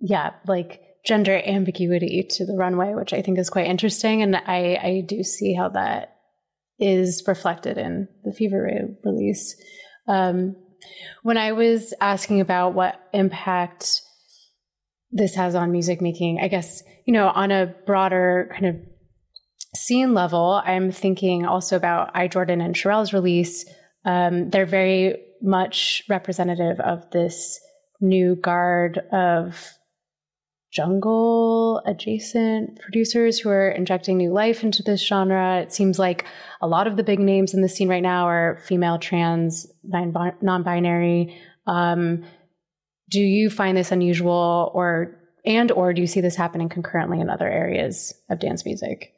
yeah, 0.00 0.30
like 0.48 0.80
gender 1.06 1.40
ambiguity 1.46 2.26
to 2.28 2.44
the 2.44 2.56
runway, 2.56 2.92
which 2.94 3.12
I 3.12 3.22
think 3.22 3.38
is 3.38 3.50
quite 3.50 3.68
interesting. 3.68 4.20
And 4.20 4.34
I, 4.34 4.76
I 4.82 5.04
do 5.06 5.22
see 5.22 5.54
how 5.54 5.68
that 5.68 6.16
is 6.80 7.22
reflected 7.28 7.78
in 7.78 8.08
the 8.24 8.32
Fever 8.32 8.64
Ray 8.64 8.80
release. 9.04 9.54
Um, 10.08 10.56
when 11.22 11.38
I 11.38 11.52
was 11.52 11.94
asking 12.00 12.40
about 12.40 12.74
what 12.74 13.00
impact 13.12 14.02
this 15.12 15.34
has 15.34 15.54
on 15.54 15.70
music 15.70 16.00
making, 16.00 16.40
I 16.40 16.48
guess, 16.48 16.82
you 17.04 17.12
know, 17.12 17.28
on 17.28 17.50
a 17.50 17.74
broader 17.86 18.48
kind 18.52 18.66
of 18.66 18.76
scene 19.76 20.14
level, 20.14 20.62
I'm 20.64 20.90
thinking 20.90 21.44
also 21.44 21.76
about 21.76 22.10
I 22.14 22.28
Jordan 22.28 22.60
and 22.60 22.74
Sherelle's 22.74 23.12
release. 23.12 23.64
Um, 24.04 24.50
they're 24.50 24.66
very 24.66 25.16
much 25.42 26.02
representative 26.08 26.80
of 26.80 27.10
this 27.10 27.60
new 28.00 28.36
guard 28.36 28.98
of 29.12 29.72
jungle 30.72 31.82
adjacent 31.84 32.80
producers 32.80 33.38
who 33.38 33.50
are 33.50 33.70
injecting 33.70 34.16
new 34.16 34.32
life 34.32 34.64
into 34.64 34.82
this 34.82 35.06
genre. 35.06 35.60
It 35.60 35.72
seems 35.72 35.98
like 35.98 36.24
a 36.62 36.66
lot 36.66 36.86
of 36.86 36.96
the 36.96 37.02
big 37.02 37.20
names 37.20 37.52
in 37.52 37.60
the 37.60 37.68
scene 37.68 37.88
right 37.88 38.02
now 38.02 38.26
are 38.26 38.58
female, 38.66 38.98
trans, 38.98 39.66
non 39.84 40.62
binary. 40.62 41.38
Um, 41.66 42.24
do 43.12 43.20
you 43.20 43.50
find 43.50 43.76
this 43.76 43.92
unusual 43.92 44.72
or 44.74 45.14
and 45.44 45.70
or 45.70 45.92
do 45.92 46.00
you 46.00 46.06
see 46.06 46.20
this 46.20 46.34
happening 46.34 46.68
concurrently 46.68 47.20
in 47.20 47.28
other 47.28 47.48
areas 47.48 48.14
of 48.30 48.40
dance 48.40 48.64
music? 48.64 49.12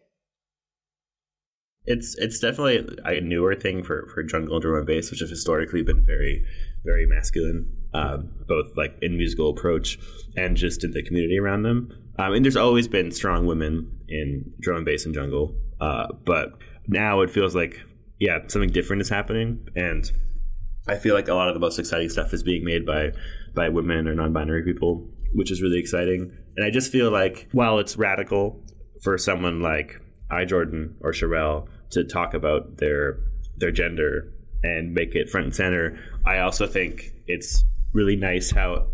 It's 1.86 2.16
it's 2.18 2.40
definitely 2.40 2.98
a 3.04 3.20
newer 3.20 3.54
thing 3.54 3.84
for 3.84 4.10
for 4.12 4.22
jungle 4.24 4.58
drum 4.58 4.78
and 4.78 4.86
bass, 4.86 5.10
which 5.10 5.20
have 5.20 5.28
historically 5.28 5.82
been 5.82 6.04
very 6.04 6.44
very 6.84 7.06
masculine, 7.06 7.66
uh, 7.92 8.18
both 8.48 8.76
like 8.76 8.96
in 9.00 9.16
musical 9.16 9.50
approach 9.50 9.98
and 10.36 10.56
just 10.56 10.82
in 10.82 10.90
the 10.90 11.02
community 11.02 11.38
around 11.38 11.62
them. 11.62 11.90
Um, 12.18 12.32
and 12.32 12.44
there's 12.44 12.56
always 12.56 12.88
been 12.88 13.10
strong 13.10 13.46
women 13.46 14.00
in 14.08 14.52
drum 14.60 14.78
and 14.78 14.86
bass 14.86 15.04
and 15.04 15.14
jungle, 15.14 15.54
uh, 15.80 16.06
but 16.24 16.52
now 16.88 17.20
it 17.20 17.30
feels 17.30 17.54
like 17.54 17.80
yeah 18.18 18.38
something 18.48 18.70
different 18.70 19.02
is 19.02 19.10
happening, 19.10 19.68
and 19.76 20.10
I 20.88 20.96
feel 20.96 21.14
like 21.14 21.28
a 21.28 21.34
lot 21.34 21.48
of 21.48 21.54
the 21.54 21.60
most 21.60 21.78
exciting 21.78 22.08
stuff 22.08 22.32
is 22.32 22.42
being 22.42 22.64
made 22.64 22.84
by 22.84 23.12
by 23.54 23.68
women 23.68 24.08
or 24.08 24.14
non-binary 24.14 24.62
people, 24.64 25.08
which 25.32 25.50
is 25.50 25.62
really 25.62 25.78
exciting. 25.78 26.36
And 26.56 26.64
I 26.64 26.70
just 26.70 26.90
feel 26.90 27.10
like 27.10 27.48
while 27.52 27.78
it's 27.78 27.96
radical 27.96 28.62
for 29.02 29.18
someone 29.18 29.60
like 29.60 30.00
I 30.30 30.44
Jordan 30.44 30.96
or 31.00 31.12
Sherelle 31.12 31.68
to 31.90 32.04
talk 32.04 32.34
about 32.34 32.78
their 32.78 33.18
their 33.56 33.70
gender 33.70 34.32
and 34.62 34.94
make 34.94 35.14
it 35.14 35.28
front 35.28 35.46
and 35.46 35.54
center. 35.54 35.98
I 36.26 36.38
also 36.38 36.66
think 36.66 37.12
it's 37.26 37.64
really 37.92 38.16
nice 38.16 38.50
how 38.50 38.88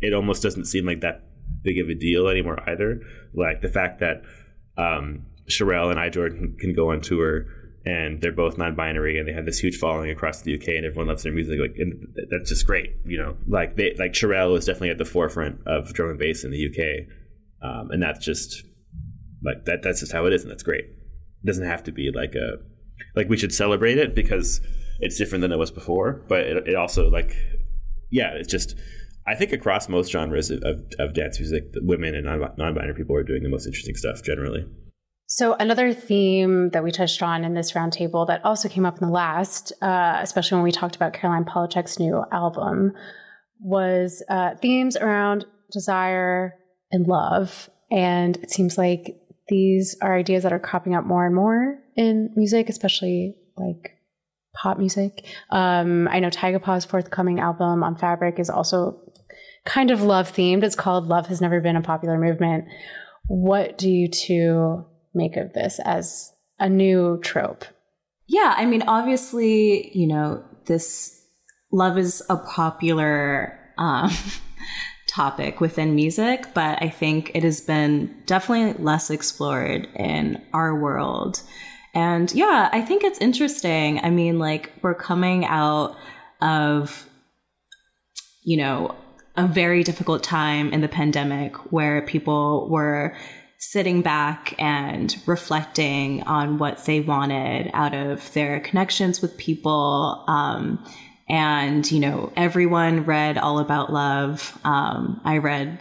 it 0.00 0.14
almost 0.14 0.42
doesn't 0.42 0.64
seem 0.64 0.86
like 0.86 1.02
that 1.02 1.22
big 1.62 1.78
of 1.78 1.88
a 1.88 1.94
deal 1.94 2.28
anymore 2.28 2.58
either. 2.68 3.00
Like 3.34 3.60
the 3.60 3.68
fact 3.68 4.00
that 4.00 4.22
um, 4.76 5.26
Sherelle 5.48 5.90
and 5.90 6.00
I 6.00 6.08
Jordan 6.08 6.56
can 6.58 6.74
go 6.74 6.90
on 6.90 7.00
tour 7.00 7.46
and 7.84 8.20
they're 8.20 8.32
both 8.32 8.58
non-binary 8.58 9.18
and 9.18 9.28
they 9.28 9.32
have 9.32 9.44
this 9.44 9.58
huge 9.58 9.76
following 9.76 10.10
across 10.10 10.42
the 10.42 10.54
UK 10.54 10.68
and 10.68 10.86
everyone 10.86 11.08
loves 11.08 11.24
their 11.24 11.32
music. 11.32 11.58
Like, 11.58 11.74
and 11.76 12.14
that's 12.30 12.48
just 12.48 12.66
great, 12.66 12.96
you 13.04 13.18
know. 13.18 13.36
Like 13.48 13.76
they, 13.76 13.94
like 13.98 14.12
Sherelle 14.12 14.56
is 14.56 14.66
definitely 14.66 14.90
at 14.90 14.98
the 14.98 15.04
forefront 15.04 15.60
of 15.66 15.92
drum 15.92 16.10
and 16.10 16.18
bass 16.18 16.44
in 16.44 16.50
the 16.50 16.66
UK, 16.66 17.06
um, 17.62 17.90
and 17.90 18.02
that's 18.02 18.24
just 18.24 18.64
like 19.44 19.64
that. 19.64 19.82
That's 19.82 20.00
just 20.00 20.12
how 20.12 20.26
it 20.26 20.32
is, 20.32 20.42
and 20.42 20.50
that's 20.50 20.62
great. 20.62 20.84
It 20.84 21.46
doesn't 21.46 21.66
have 21.66 21.82
to 21.84 21.92
be 21.92 22.10
like 22.14 22.34
a 22.34 22.58
like 23.16 23.28
we 23.28 23.36
should 23.36 23.52
celebrate 23.52 23.98
it 23.98 24.14
because 24.14 24.60
it's 25.00 25.18
different 25.18 25.42
than 25.42 25.52
it 25.52 25.58
was 25.58 25.70
before. 25.70 26.24
But 26.28 26.40
it, 26.40 26.68
it 26.68 26.74
also 26.76 27.10
like 27.10 27.36
yeah, 28.10 28.32
it's 28.34 28.50
just 28.50 28.76
I 29.26 29.34
think 29.34 29.52
across 29.52 29.88
most 29.88 30.10
genres 30.10 30.50
of, 30.50 30.62
of, 30.62 30.78
of 30.98 31.14
dance 31.14 31.38
music, 31.38 31.64
women 31.76 32.14
and 32.14 32.26
non 32.26 32.74
binary 32.74 32.94
people 32.94 33.16
are 33.16 33.22
doing 33.22 33.42
the 33.42 33.48
most 33.48 33.66
interesting 33.66 33.96
stuff 33.96 34.22
generally. 34.22 34.66
So 35.34 35.54
another 35.54 35.94
theme 35.94 36.68
that 36.74 36.84
we 36.84 36.92
touched 36.92 37.22
on 37.22 37.42
in 37.42 37.54
this 37.54 37.72
roundtable 37.72 38.26
that 38.26 38.44
also 38.44 38.68
came 38.68 38.84
up 38.84 39.00
in 39.00 39.06
the 39.08 39.12
last, 39.14 39.72
uh, 39.80 40.18
especially 40.20 40.56
when 40.56 40.64
we 40.64 40.72
talked 40.72 40.94
about 40.94 41.14
Caroline 41.14 41.46
Polachek's 41.46 41.98
new 41.98 42.22
album, 42.30 42.92
was 43.58 44.22
uh, 44.28 44.56
themes 44.56 44.94
around 44.94 45.46
desire 45.72 46.54
and 46.90 47.06
love. 47.06 47.70
And 47.90 48.36
it 48.42 48.50
seems 48.50 48.76
like 48.76 49.22
these 49.48 49.96
are 50.02 50.14
ideas 50.14 50.42
that 50.42 50.52
are 50.52 50.58
cropping 50.58 50.94
up 50.94 51.06
more 51.06 51.24
and 51.24 51.34
more 51.34 51.78
in 51.96 52.28
music, 52.36 52.68
especially 52.68 53.34
like 53.56 53.96
pop 54.54 54.76
music. 54.76 55.24
Um, 55.48 56.08
I 56.08 56.20
know 56.20 56.28
Tygapaw's 56.28 56.84
forthcoming 56.84 57.40
album 57.40 57.82
on 57.82 57.96
Fabric 57.96 58.38
is 58.38 58.50
also 58.50 59.00
kind 59.64 59.90
of 59.90 60.02
love 60.02 60.30
themed. 60.30 60.62
It's 60.62 60.76
called 60.76 61.08
Love 61.08 61.28
Has 61.28 61.40
Never 61.40 61.62
Been 61.62 61.76
a 61.76 61.80
Popular 61.80 62.18
Movement. 62.18 62.66
What 63.28 63.78
do 63.78 63.88
you 63.88 64.08
two 64.08 64.84
make 65.14 65.36
of 65.36 65.52
this 65.52 65.78
as 65.84 66.32
a 66.58 66.68
new 66.68 67.20
trope? 67.22 67.64
Yeah, 68.26 68.54
I 68.56 68.66
mean, 68.66 68.82
obviously, 68.82 69.96
you 69.96 70.06
know, 70.06 70.44
this 70.66 71.22
love 71.70 71.98
is 71.98 72.22
a 72.28 72.36
popular 72.36 73.58
um, 73.78 74.10
topic 75.08 75.60
within 75.60 75.94
music, 75.94 76.46
but 76.54 76.82
I 76.82 76.88
think 76.88 77.32
it 77.34 77.42
has 77.42 77.60
been 77.60 78.14
definitely 78.26 78.82
less 78.82 79.10
explored 79.10 79.88
in 79.96 80.42
our 80.52 80.74
world. 80.74 81.42
And 81.94 82.32
yeah, 82.32 82.70
I 82.72 82.80
think 82.80 83.04
it's 83.04 83.20
interesting. 83.20 84.00
I 84.02 84.10
mean, 84.10 84.38
like, 84.38 84.72
we're 84.82 84.94
coming 84.94 85.44
out 85.44 85.94
of, 86.40 87.06
you 88.44 88.56
know, 88.56 88.94
a 89.36 89.46
very 89.46 89.82
difficult 89.82 90.22
time 90.22 90.72
in 90.72 90.80
the 90.80 90.88
pandemic 90.88 91.56
where 91.72 92.02
people 92.02 92.68
were 92.70 93.14
sitting 93.62 94.02
back 94.02 94.56
and 94.58 95.22
reflecting 95.24 96.20
on 96.24 96.58
what 96.58 96.84
they 96.84 97.00
wanted 97.00 97.70
out 97.74 97.94
of 97.94 98.32
their 98.32 98.58
connections 98.58 99.22
with 99.22 99.36
people. 99.36 100.24
Um, 100.26 100.84
and, 101.28 101.88
you 101.90 102.00
know, 102.00 102.32
everyone 102.36 103.04
read 103.04 103.38
All 103.38 103.60
About 103.60 103.92
Love. 103.92 104.58
Um, 104.64 105.20
I 105.24 105.38
read 105.38 105.78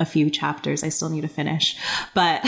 a 0.00 0.04
few 0.04 0.30
chapters 0.30 0.82
I 0.82 0.88
still 0.88 1.10
need 1.10 1.20
to 1.20 1.28
finish. 1.28 1.78
But 2.12 2.44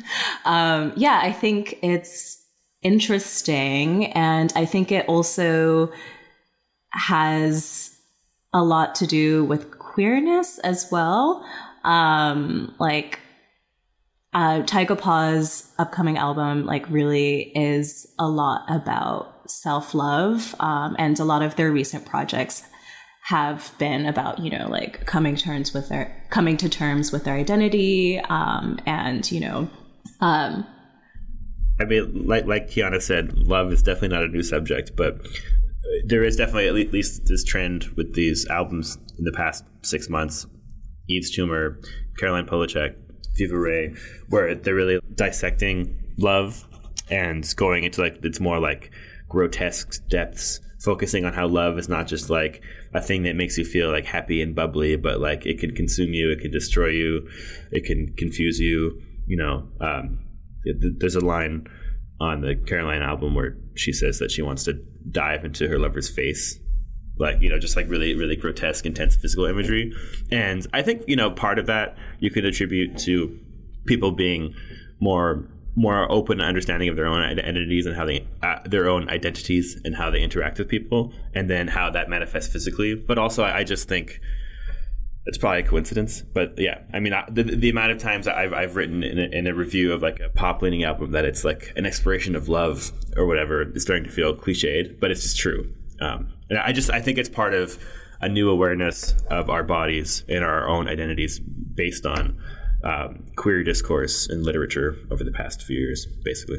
um, 0.44 0.92
yeah, 0.94 1.20
I 1.22 1.32
think 1.32 1.78
it's 1.80 2.44
interesting. 2.82 4.12
And 4.12 4.52
I 4.54 4.66
think 4.66 4.92
it 4.92 5.08
also 5.08 5.90
has 6.90 7.96
a 8.52 8.62
lot 8.62 8.94
to 8.96 9.06
do 9.06 9.44
with 9.44 9.78
queerness 9.78 10.58
as 10.58 10.86
well. 10.92 11.46
Um, 11.82 12.74
like, 12.78 13.20
uh, 14.38 14.62
Tygapaw's 14.62 15.68
upcoming 15.78 16.16
album, 16.16 16.64
like, 16.64 16.88
really 16.88 17.50
is 17.56 18.06
a 18.20 18.28
lot 18.28 18.64
about 18.68 19.50
self 19.50 19.94
love. 19.94 20.54
Um, 20.60 20.94
and 20.98 21.18
a 21.18 21.24
lot 21.24 21.42
of 21.42 21.56
their 21.56 21.72
recent 21.72 22.06
projects 22.06 22.62
have 23.24 23.74
been 23.78 24.06
about 24.06 24.38
you 24.38 24.48
know 24.48 24.66
like 24.70 25.04
coming 25.04 25.36
terms 25.36 25.74
with 25.74 25.90
their 25.90 26.24
coming 26.30 26.56
to 26.56 26.66
terms 26.66 27.12
with 27.12 27.24
their 27.24 27.34
identity 27.34 28.18
um, 28.30 28.78
and 28.86 29.30
you 29.30 29.38
know 29.38 29.68
um, 30.22 30.66
I 31.80 31.84
mean, 31.84 32.26
like 32.26 32.46
like 32.46 32.68
Kiana 32.68 33.00
said, 33.00 33.36
love 33.38 33.72
is 33.72 33.82
definitely 33.82 34.16
not 34.16 34.24
a 34.24 34.28
new 34.28 34.42
subject, 34.42 34.92
but 34.96 35.20
there 36.04 36.24
is 36.24 36.36
definitely 36.36 36.68
at 36.68 36.92
least 36.92 37.26
this 37.26 37.44
trend 37.44 37.84
with 37.96 38.14
these 38.14 38.46
albums 38.48 38.98
in 39.18 39.24
the 39.24 39.32
past 39.32 39.64
six 39.82 40.08
months. 40.08 40.46
Yves 41.08 41.30
Tumor, 41.30 41.80
Caroline 42.18 42.46
Polachek, 42.46 42.94
Fever 43.38 43.60
Ray, 43.60 43.94
where 44.28 44.54
they're 44.54 44.74
really 44.74 45.00
dissecting 45.14 45.96
love 46.18 46.66
and 47.10 47.54
going 47.56 47.84
into 47.84 48.02
like 48.02 48.18
it's 48.22 48.40
more 48.40 48.58
like 48.58 48.90
grotesque 49.28 50.06
depths 50.08 50.60
focusing 50.80 51.24
on 51.24 51.32
how 51.32 51.46
love 51.46 51.78
is 51.78 51.88
not 51.88 52.06
just 52.06 52.30
like 52.30 52.62
a 52.94 53.00
thing 53.00 53.24
that 53.24 53.36
makes 53.36 53.58
you 53.58 53.64
feel 53.64 53.90
like 53.90 54.04
happy 54.04 54.40
and 54.40 54.54
bubbly, 54.54 54.96
but 54.96 55.20
like 55.20 55.44
it 55.44 55.58
can 55.58 55.74
consume 55.74 56.12
you, 56.12 56.30
it 56.30 56.40
can 56.40 56.50
destroy 56.50 56.88
you, 56.88 57.28
it 57.72 57.84
can 57.84 58.14
confuse 58.16 58.58
you. 58.58 59.00
You 59.26 59.36
know, 59.36 59.68
um, 59.80 60.24
there's 60.98 61.16
a 61.16 61.24
line 61.24 61.66
on 62.20 62.40
the 62.40 62.54
Caroline 62.66 63.02
album 63.02 63.34
where 63.34 63.56
she 63.74 63.92
says 63.92 64.18
that 64.18 64.30
she 64.30 64.42
wants 64.42 64.64
to 64.64 64.74
dive 65.10 65.44
into 65.44 65.68
her 65.68 65.78
lover's 65.78 66.08
face. 66.08 66.58
Like, 67.18 67.40
you 67.40 67.48
know, 67.48 67.58
just 67.58 67.76
like 67.76 67.88
really, 67.88 68.14
really 68.14 68.36
grotesque, 68.36 68.86
intense 68.86 69.16
physical 69.16 69.44
imagery. 69.46 69.92
And 70.30 70.66
I 70.72 70.82
think, 70.82 71.02
you 71.06 71.16
know, 71.16 71.30
part 71.30 71.58
of 71.58 71.66
that 71.66 71.96
you 72.20 72.30
could 72.30 72.44
attribute 72.44 72.98
to 72.98 73.38
people 73.86 74.12
being 74.12 74.54
more 75.00 75.48
more 75.74 76.10
open 76.10 76.40
understanding 76.40 76.88
of 76.88 76.96
their 76.96 77.06
own 77.06 77.22
identities 77.22 77.86
and 77.86 77.94
how 77.94 78.04
they 78.04 78.26
uh, 78.42 78.58
their 78.64 78.88
own 78.88 79.08
identities 79.10 79.80
and 79.84 79.94
how 79.94 80.10
they 80.10 80.20
interact 80.20 80.58
with 80.58 80.68
people, 80.68 81.12
and 81.34 81.48
then 81.48 81.68
how 81.68 81.90
that 81.90 82.08
manifests 82.08 82.52
physically. 82.52 82.94
But 82.94 83.18
also, 83.18 83.44
I, 83.44 83.58
I 83.58 83.64
just 83.64 83.88
think 83.88 84.20
it's 85.26 85.38
probably 85.38 85.60
a 85.60 85.62
coincidence. 85.62 86.22
But 86.22 86.54
yeah, 86.58 86.80
I 86.92 87.00
mean, 87.00 87.12
I, 87.12 87.24
the, 87.30 87.42
the 87.42 87.68
amount 87.68 87.92
of 87.92 87.98
times 87.98 88.26
I've, 88.26 88.52
I've 88.52 88.76
written 88.76 89.02
in 89.02 89.18
a, 89.18 89.38
in 89.38 89.46
a 89.46 89.54
review 89.54 89.92
of 89.92 90.02
like 90.02 90.18
a 90.20 90.30
pop 90.30 90.62
leaning 90.62 90.84
album 90.84 91.12
that 91.12 91.24
it's 91.24 91.44
like 91.44 91.72
an 91.76 91.86
exploration 91.86 92.34
of 92.34 92.48
love 92.48 92.90
or 93.16 93.26
whatever 93.26 93.70
is 93.72 93.82
starting 93.82 94.04
to 94.04 94.10
feel 94.10 94.34
cliched, 94.34 94.98
but 94.98 95.10
it's 95.10 95.22
just 95.22 95.38
true. 95.38 95.72
Um, 96.00 96.32
and 96.50 96.58
I 96.58 96.72
just 96.72 96.90
I 96.90 97.00
think 97.00 97.18
it's 97.18 97.28
part 97.28 97.54
of 97.54 97.78
a 98.20 98.28
new 98.28 98.50
awareness 98.50 99.14
of 99.30 99.48
our 99.48 99.62
bodies 99.62 100.24
and 100.28 100.44
our 100.44 100.68
own 100.68 100.88
identities 100.88 101.38
based 101.38 102.04
on 102.04 102.38
um, 102.84 103.26
queer 103.36 103.62
discourse 103.62 104.28
and 104.28 104.42
literature 104.42 104.96
over 105.10 105.24
the 105.24 105.32
past 105.32 105.62
few 105.62 105.78
years, 105.78 106.06
basically. 106.24 106.58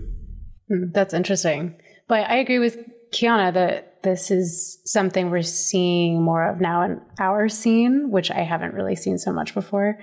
Hmm, 0.68 0.92
that's 0.92 1.14
interesting. 1.14 1.76
But 2.08 2.30
I 2.30 2.38
agree 2.38 2.60
with 2.60 2.78
Kiana 3.12 3.54
that 3.54 4.04
this 4.04 4.32
is 4.32 4.80
something 4.86 5.30
we're 5.30 5.42
seeing 5.42 6.22
more 6.22 6.48
of 6.48 6.62
now 6.62 6.84
in 6.84 7.02
our 7.20 7.50
scene, 7.50 8.12
which 8.12 8.32
I 8.32 8.42
haven't 8.42 8.74
really 8.74 8.96
seen 8.96 9.18
so 9.18 9.32
much 9.32 9.54
before, 9.54 10.00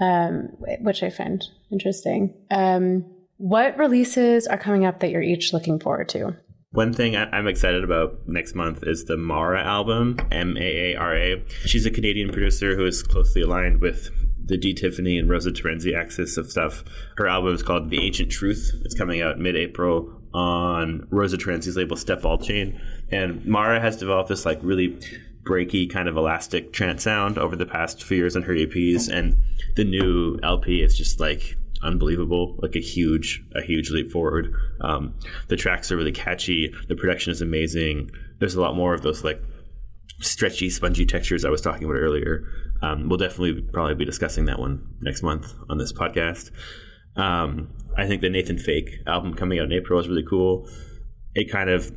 um, 0.00 0.50
which 0.80 1.02
I 1.02 1.10
find 1.10 1.42
interesting. 1.70 2.34
Um, 2.50 3.04
what 3.38 3.78
releases 3.78 4.46
are 4.46 4.58
coming 4.58 4.84
up 4.84 5.00
that 5.00 5.10
you're 5.10 5.22
each 5.22 5.52
looking 5.52 5.78
forward 5.80 6.08
to? 6.10 6.36
One 6.72 6.92
thing 6.92 7.16
I'm 7.16 7.46
excited 7.46 7.82
about 7.82 8.28
next 8.28 8.54
month 8.54 8.82
is 8.82 9.06
the 9.06 9.16
Maara 9.16 9.64
album, 9.64 10.18
M 10.30 10.54
A 10.58 10.92
A 10.92 10.96
R 10.96 11.16
A. 11.16 11.44
She's 11.64 11.86
a 11.86 11.90
Canadian 11.90 12.30
producer 12.30 12.76
who 12.76 12.84
is 12.84 13.02
closely 13.02 13.40
aligned 13.40 13.80
with 13.80 14.10
the 14.44 14.58
D. 14.58 14.74
Tiffany 14.74 15.18
and 15.18 15.30
Rosa 15.30 15.50
Terenzi 15.50 15.96
axis 15.96 16.36
of 16.36 16.50
stuff. 16.50 16.84
Her 17.16 17.26
album 17.26 17.54
is 17.54 17.62
called 17.62 17.88
The 17.88 18.04
Ancient 18.04 18.30
Truth. 18.30 18.82
It's 18.84 18.94
coming 18.94 19.22
out 19.22 19.38
mid 19.38 19.56
April 19.56 20.12
on 20.34 21.06
Rosa 21.10 21.38
Terenzi's 21.38 21.76
label 21.76 21.96
Step 21.96 22.24
All 22.26 22.38
Chain. 22.38 22.78
And 23.10 23.40
Maara 23.42 23.80
has 23.80 23.96
developed 23.96 24.28
this 24.28 24.44
like 24.44 24.58
really 24.62 24.98
breaky 25.44 25.90
kind 25.90 26.06
of 26.06 26.18
elastic 26.18 26.74
trance 26.74 27.02
sound 27.02 27.38
over 27.38 27.56
the 27.56 27.64
past 27.64 28.02
few 28.02 28.18
years 28.18 28.36
on 28.36 28.42
her 28.42 28.52
EPs. 28.52 29.08
And 29.08 29.38
the 29.76 29.84
new 29.84 30.38
LP 30.42 30.82
is 30.82 30.96
just 30.96 31.18
like 31.18 31.56
unbelievable, 31.82 32.56
like 32.60 32.76
a 32.76 32.80
huge, 32.80 33.44
a 33.54 33.62
huge 33.62 33.90
leap 33.90 34.10
forward. 34.10 34.52
Um, 34.80 35.14
the 35.48 35.56
tracks 35.56 35.90
are 35.92 35.96
really 35.96 36.12
catchy. 36.12 36.72
The 36.88 36.96
production 36.96 37.30
is 37.30 37.40
amazing. 37.40 38.10
There's 38.38 38.54
a 38.54 38.60
lot 38.60 38.76
more 38.76 38.94
of 38.94 39.02
those 39.02 39.24
like 39.24 39.40
stretchy, 40.20 40.70
spongy 40.70 41.06
textures 41.06 41.44
I 41.44 41.50
was 41.50 41.60
talking 41.60 41.84
about 41.84 41.96
earlier. 41.96 42.44
Um, 42.82 43.08
we'll 43.08 43.18
definitely 43.18 43.62
probably 43.72 43.94
be 43.94 44.04
discussing 44.04 44.44
that 44.46 44.58
one 44.58 44.86
next 45.00 45.22
month 45.22 45.52
on 45.68 45.78
this 45.78 45.92
podcast. 45.92 46.50
Um, 47.16 47.70
I 47.96 48.06
think 48.06 48.22
the 48.22 48.30
Nathan 48.30 48.58
Fake 48.58 48.90
album 49.06 49.34
coming 49.34 49.58
out 49.58 49.66
in 49.66 49.72
April 49.72 49.98
is 49.98 50.08
really 50.08 50.24
cool. 50.28 50.68
It 51.34 51.50
kind 51.50 51.70
of 51.70 51.92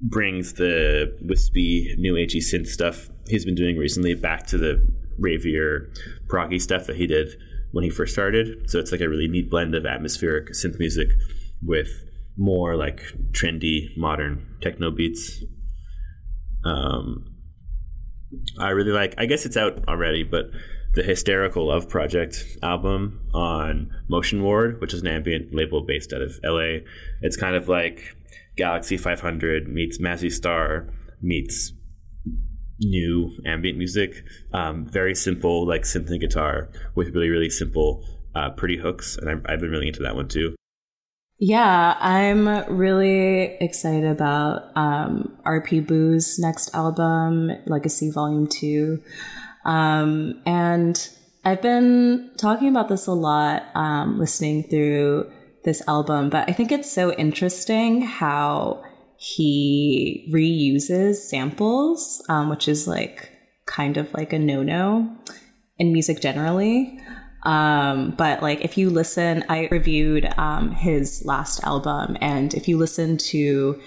brings 0.00 0.54
the 0.54 1.16
wispy, 1.22 1.94
new 1.98 2.14
agey 2.14 2.36
synth 2.36 2.66
stuff 2.66 3.08
he's 3.26 3.44
been 3.44 3.54
doing 3.54 3.76
recently 3.76 4.14
back 4.14 4.46
to 4.48 4.58
the 4.58 4.86
ravier, 5.18 5.90
proggy 6.26 6.60
stuff 6.60 6.86
that 6.86 6.96
he 6.96 7.06
did 7.06 7.28
when 7.74 7.82
he 7.82 7.90
first 7.90 8.12
started. 8.12 8.70
So 8.70 8.78
it's 8.78 8.92
like 8.92 9.00
a 9.00 9.08
really 9.08 9.26
neat 9.26 9.50
blend 9.50 9.74
of 9.74 9.84
atmospheric 9.84 10.52
synth 10.52 10.78
music 10.78 11.08
with 11.60 11.88
more 12.36 12.76
like 12.76 13.02
trendy, 13.32 13.88
modern 13.96 14.46
techno 14.62 14.92
beats. 14.92 15.42
Um, 16.64 17.26
I 18.58 18.70
really 18.70 18.92
like. 18.92 19.14
I 19.18 19.26
guess 19.26 19.44
it's 19.44 19.56
out 19.56 19.88
already, 19.88 20.22
but 20.22 20.46
the 20.94 21.02
Hysterical 21.02 21.66
Love 21.66 21.88
Project 21.88 22.44
album 22.62 23.28
on 23.34 23.90
Motion 24.08 24.44
Ward, 24.44 24.80
which 24.80 24.94
is 24.94 25.02
an 25.02 25.08
ambient 25.08 25.52
label 25.52 25.84
based 25.84 26.12
out 26.12 26.22
of 26.22 26.38
LA. 26.44 26.78
It's 27.22 27.36
kind 27.36 27.56
of 27.56 27.68
like 27.68 28.16
Galaxie 28.56 28.96
500 28.96 29.68
meets 29.68 29.98
Mazzy 29.98 30.30
Star 30.30 30.88
meets 31.20 31.72
new 32.80 33.30
ambient 33.46 33.78
music. 33.78 34.24
Um, 34.52 34.86
very 34.86 35.14
simple, 35.14 35.66
like 35.66 35.82
synth 35.82 36.10
and 36.10 36.20
guitar 36.20 36.70
with 36.94 37.14
really, 37.14 37.28
really 37.28 37.50
simple, 37.50 38.04
uh, 38.34 38.50
pretty 38.50 38.76
hooks. 38.76 39.16
And 39.16 39.30
I've, 39.30 39.42
I've 39.46 39.60
been 39.60 39.70
really 39.70 39.88
into 39.88 40.02
that 40.02 40.14
one 40.14 40.28
too. 40.28 40.54
Yeah, 41.38 41.96
I'm 41.98 42.46
really 42.74 43.56
excited 43.60 44.04
about 44.04 44.70
um, 44.76 45.36
RP 45.44 45.86
Boo's 45.86 46.38
next 46.38 46.72
album, 46.74 47.50
Legacy 47.66 48.10
Volume 48.10 48.46
2. 48.46 49.02
Um, 49.64 50.40
and 50.46 51.08
I've 51.44 51.60
been 51.60 52.30
talking 52.38 52.68
about 52.68 52.88
this 52.88 53.06
a 53.06 53.12
lot, 53.12 53.64
um, 53.74 54.18
listening 54.18 54.62
through 54.64 55.30
this 55.64 55.82
album, 55.88 56.30
but 56.30 56.48
I 56.48 56.52
think 56.52 56.70
it's 56.70 56.90
so 56.90 57.12
interesting 57.14 58.02
how 58.02 58.82
he 59.24 60.28
reuses 60.30 61.16
samples, 61.16 62.22
um, 62.28 62.50
which 62.50 62.68
is 62.68 62.86
like 62.86 63.30
kind 63.64 63.96
of 63.96 64.12
like 64.12 64.34
a 64.34 64.38
no 64.38 64.62
no 64.62 65.16
in 65.78 65.94
music 65.94 66.20
generally. 66.20 67.00
Um, 67.44 68.10
but 68.18 68.42
like 68.42 68.60
if 68.62 68.76
you 68.76 68.90
listen, 68.90 69.42
I 69.48 69.68
reviewed 69.70 70.30
um, 70.36 70.72
his 70.72 71.24
last 71.24 71.64
album, 71.64 72.18
and 72.20 72.52
if 72.52 72.68
you 72.68 72.76
listen 72.76 73.16
to 73.32 73.80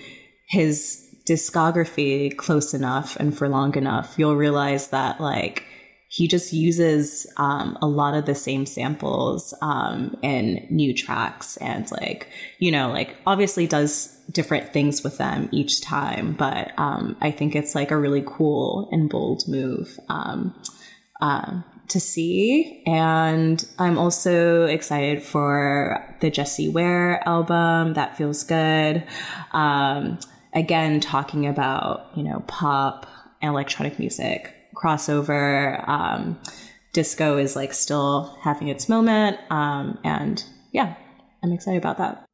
his 0.48 1.06
discography 1.30 2.36
close 2.36 2.74
enough 2.74 3.16
and 3.18 3.38
for 3.38 3.48
long 3.48 3.76
enough, 3.76 4.16
you'll 4.18 4.36
realize 4.36 4.88
that 4.88 5.22
like 5.22 5.64
he 6.10 6.28
just 6.28 6.54
uses 6.54 7.28
um, 7.38 7.78
a 7.82 7.88
lot 7.88 8.14
of 8.14 8.26
the 8.26 8.36
same 8.36 8.66
samples 8.66 9.54
um, 9.62 10.18
in 10.22 10.66
new 10.70 10.94
tracks 10.94 11.58
and 11.58 11.90
like 11.92 12.30
you 12.60 12.72
know 12.72 12.90
like 12.90 13.16
obviously 13.26 13.68
does 13.68 14.16
different 14.32 14.74
things 14.74 15.04
with 15.04 15.18
them 15.18 15.48
each 15.52 15.82
time 15.82 16.34
but 16.34 16.72
um, 16.78 17.16
i 17.22 17.32
think 17.32 17.56
it's 17.56 17.76
like 17.76 17.92
a 17.92 17.98
really 17.98 18.24
cool 18.26 18.90
and 18.92 19.10
bold 19.10 19.48
move 19.48 20.00
um, 20.10 20.54
uh, 21.22 21.62
to 21.90 22.00
see. 22.00 22.84
And 22.86 23.66
I'm 23.80 23.98
also 23.98 24.66
excited 24.66 25.24
for 25.24 26.16
the 26.20 26.30
Jessie 26.30 26.70
Ware 26.70 27.28
album. 27.28 27.94
That 27.94 28.18
feels 28.18 28.44
good. 28.44 29.04
Um, 29.52 30.20
again, 30.54 31.00
talking 31.00 31.48
about, 31.48 32.10
you 32.16 32.24
know, 32.24 32.44
pop, 32.48 33.08
electronic 33.42 34.00
music, 34.00 34.54
crossover. 34.78 35.88
Um, 35.88 36.40
disco 36.94 37.38
is 37.38 37.56
like 37.56 37.74
still 37.74 38.38
having 38.42 38.68
its 38.68 38.90
moment. 38.90 39.38
Um, 39.50 40.00
and 40.04 40.44
yeah, 40.72 40.96
I'm 41.44 41.52
excited 41.52 41.78
about 41.78 41.98
that. 41.98 42.26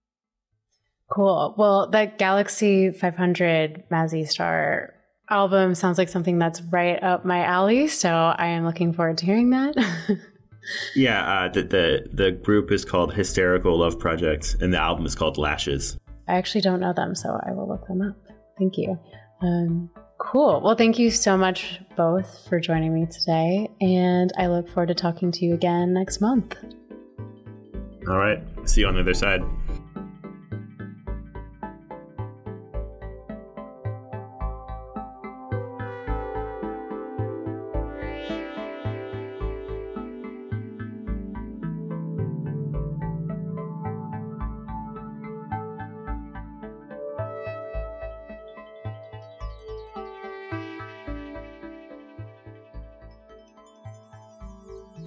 Cool. 1.12 1.54
Well, 1.58 1.90
that 1.92 2.18
Galaxie 2.18 2.92
500 2.92 3.84
Mazzy 3.92 4.28
Star 4.28 4.94
album 5.30 5.76
sounds 5.76 5.98
like 5.98 6.10
something 6.10 6.40
that's 6.40 6.62
right 6.62 7.02
up 7.04 7.26
my 7.26 7.44
alley. 7.44 7.88
So 7.88 8.10
I 8.10 8.48
am 8.48 8.66
looking 8.66 8.94
forward 8.94 9.18
to 9.20 9.26
hearing 9.26 9.52
that. 9.52 9.76
yeah, 10.96 11.26
uh, 11.26 11.50
the, 11.50 11.64
the 11.64 12.10
the 12.14 12.32
group 12.32 12.72
is 12.72 12.86
called 12.86 13.14
Hysterical 13.14 13.78
Love 13.78 14.00
Project, 14.00 14.56
and 14.62 14.74
the 14.74 14.80
album 14.80 15.06
is 15.06 15.16
called 15.16 15.38
Lashes. 15.38 15.98
I 16.28 16.36
actually 16.36 16.62
don't 16.62 16.80
know 16.80 16.94
them, 16.94 17.16
so 17.16 17.40
I 17.46 17.52
will 17.52 17.68
look 17.68 17.88
them 17.88 18.02
up. 18.02 18.16
Thank 18.58 18.78
you. 18.78 18.98
Um, 19.42 19.90
cool. 20.24 20.62
Well, 20.62 20.76
thank 20.76 20.98
you 20.98 21.12
so 21.12 21.38
much 21.38 21.80
both 21.96 22.48
for 22.48 22.60
joining 22.60 22.94
me 22.94 23.06
today, 23.06 23.70
and 23.82 24.32
I 24.38 24.48
look 24.48 24.70
forward 24.70 24.88
to 24.88 24.96
talking 24.96 25.32
to 25.32 25.46
you 25.46 25.54
again 25.54 25.94
next 25.94 26.22
month. 26.22 26.56
All 28.08 28.18
right. 28.18 28.42
See 28.66 28.82
you 28.82 28.88
on 28.88 28.96
the 28.96 29.02
other 29.02 29.14
side. 29.14 29.44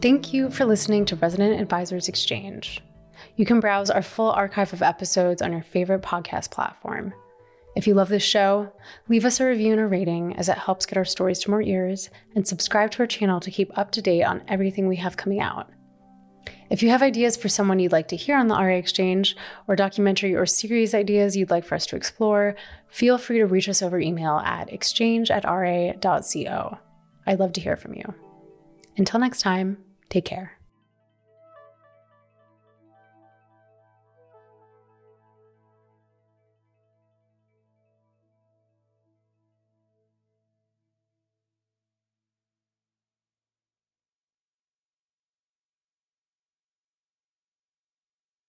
Thank 0.03 0.35
you 0.35 0.51
for 0.51 0.67
listening 0.67 1.07
to 1.07 1.17
Resident 1.17 1.61
Advisors 1.61 2.09
Exchange. 2.09 2.83
You 3.37 3.47
can 3.47 3.61
browse 3.61 3.91
our 3.91 4.03
full 4.03 4.31
archive 4.31 4.73
of 4.75 4.83
episodes 4.83 5.41
on 5.41 5.53
your 5.53 5.63
favorite 5.63 6.03
podcast 6.03 6.51
platform. 6.51 7.15
If 7.75 7.87
you 7.87 7.95
love 7.95 8.11
this 8.11 8.23
show, 8.23 8.73
leave 9.09 9.25
us 9.25 9.41
a 9.41 9.47
review 9.47 9.73
and 9.73 9.81
a 9.81 9.87
rating 9.87 10.37
as 10.37 10.51
it 10.51 10.59
helps 10.59 10.87
get 10.87 10.99
our 10.99 11.05
stories 11.05 11.39
to 11.41 11.51
more 11.51 11.63
ears, 11.63 12.11
and 12.35 12.47
subscribe 12.47 12.91
to 12.93 13.01
our 13.01 13.07
channel 13.07 13.41
to 13.41 13.51
keep 13.51 13.77
up 13.77 13.91
to 13.93 14.03
date 14.03 14.23
on 14.23 14.43
everything 14.49 14.87
we 14.87 14.97
have 14.97 15.17
coming 15.17 15.41
out. 15.41 15.71
If 16.69 16.83
you 16.83 16.91
have 16.91 17.03
ideas 17.03 17.37
for 17.37 17.49
someone 17.49 17.79
you'd 17.79 17.93
like 17.93 18.09
to 18.09 18.17
hear 18.17 18.37
on 18.37 18.49
the 18.49 18.55
RA 18.55 18.75
Exchange, 18.75 19.35
or 19.67 19.77
documentary 19.77 20.35
or 20.35 20.47
series 20.47 20.95
ideas 20.95 21.37
you'd 21.37 21.51
like 21.51 21.65
for 21.65 21.75
us 21.75 21.87
to 21.87 21.97
explore, 21.97 22.55
feel 22.89 23.17
free 23.19 23.39
to 23.39 23.47
reach 23.47 23.69
us 23.69 23.83
over 23.83 23.99
email 23.99 24.37
at 24.39 24.73
exchange 24.73 25.31
at 25.31 25.45
ra.co. 25.45 26.79
I'd 27.27 27.41
love 27.41 27.53
to 27.55 27.61
hear 27.61 27.77
from 27.77 27.95
you. 27.95 28.15
Until 28.97 29.21
next 29.21 29.41
time, 29.41 29.79
Take 30.09 30.25
care. 30.25 30.56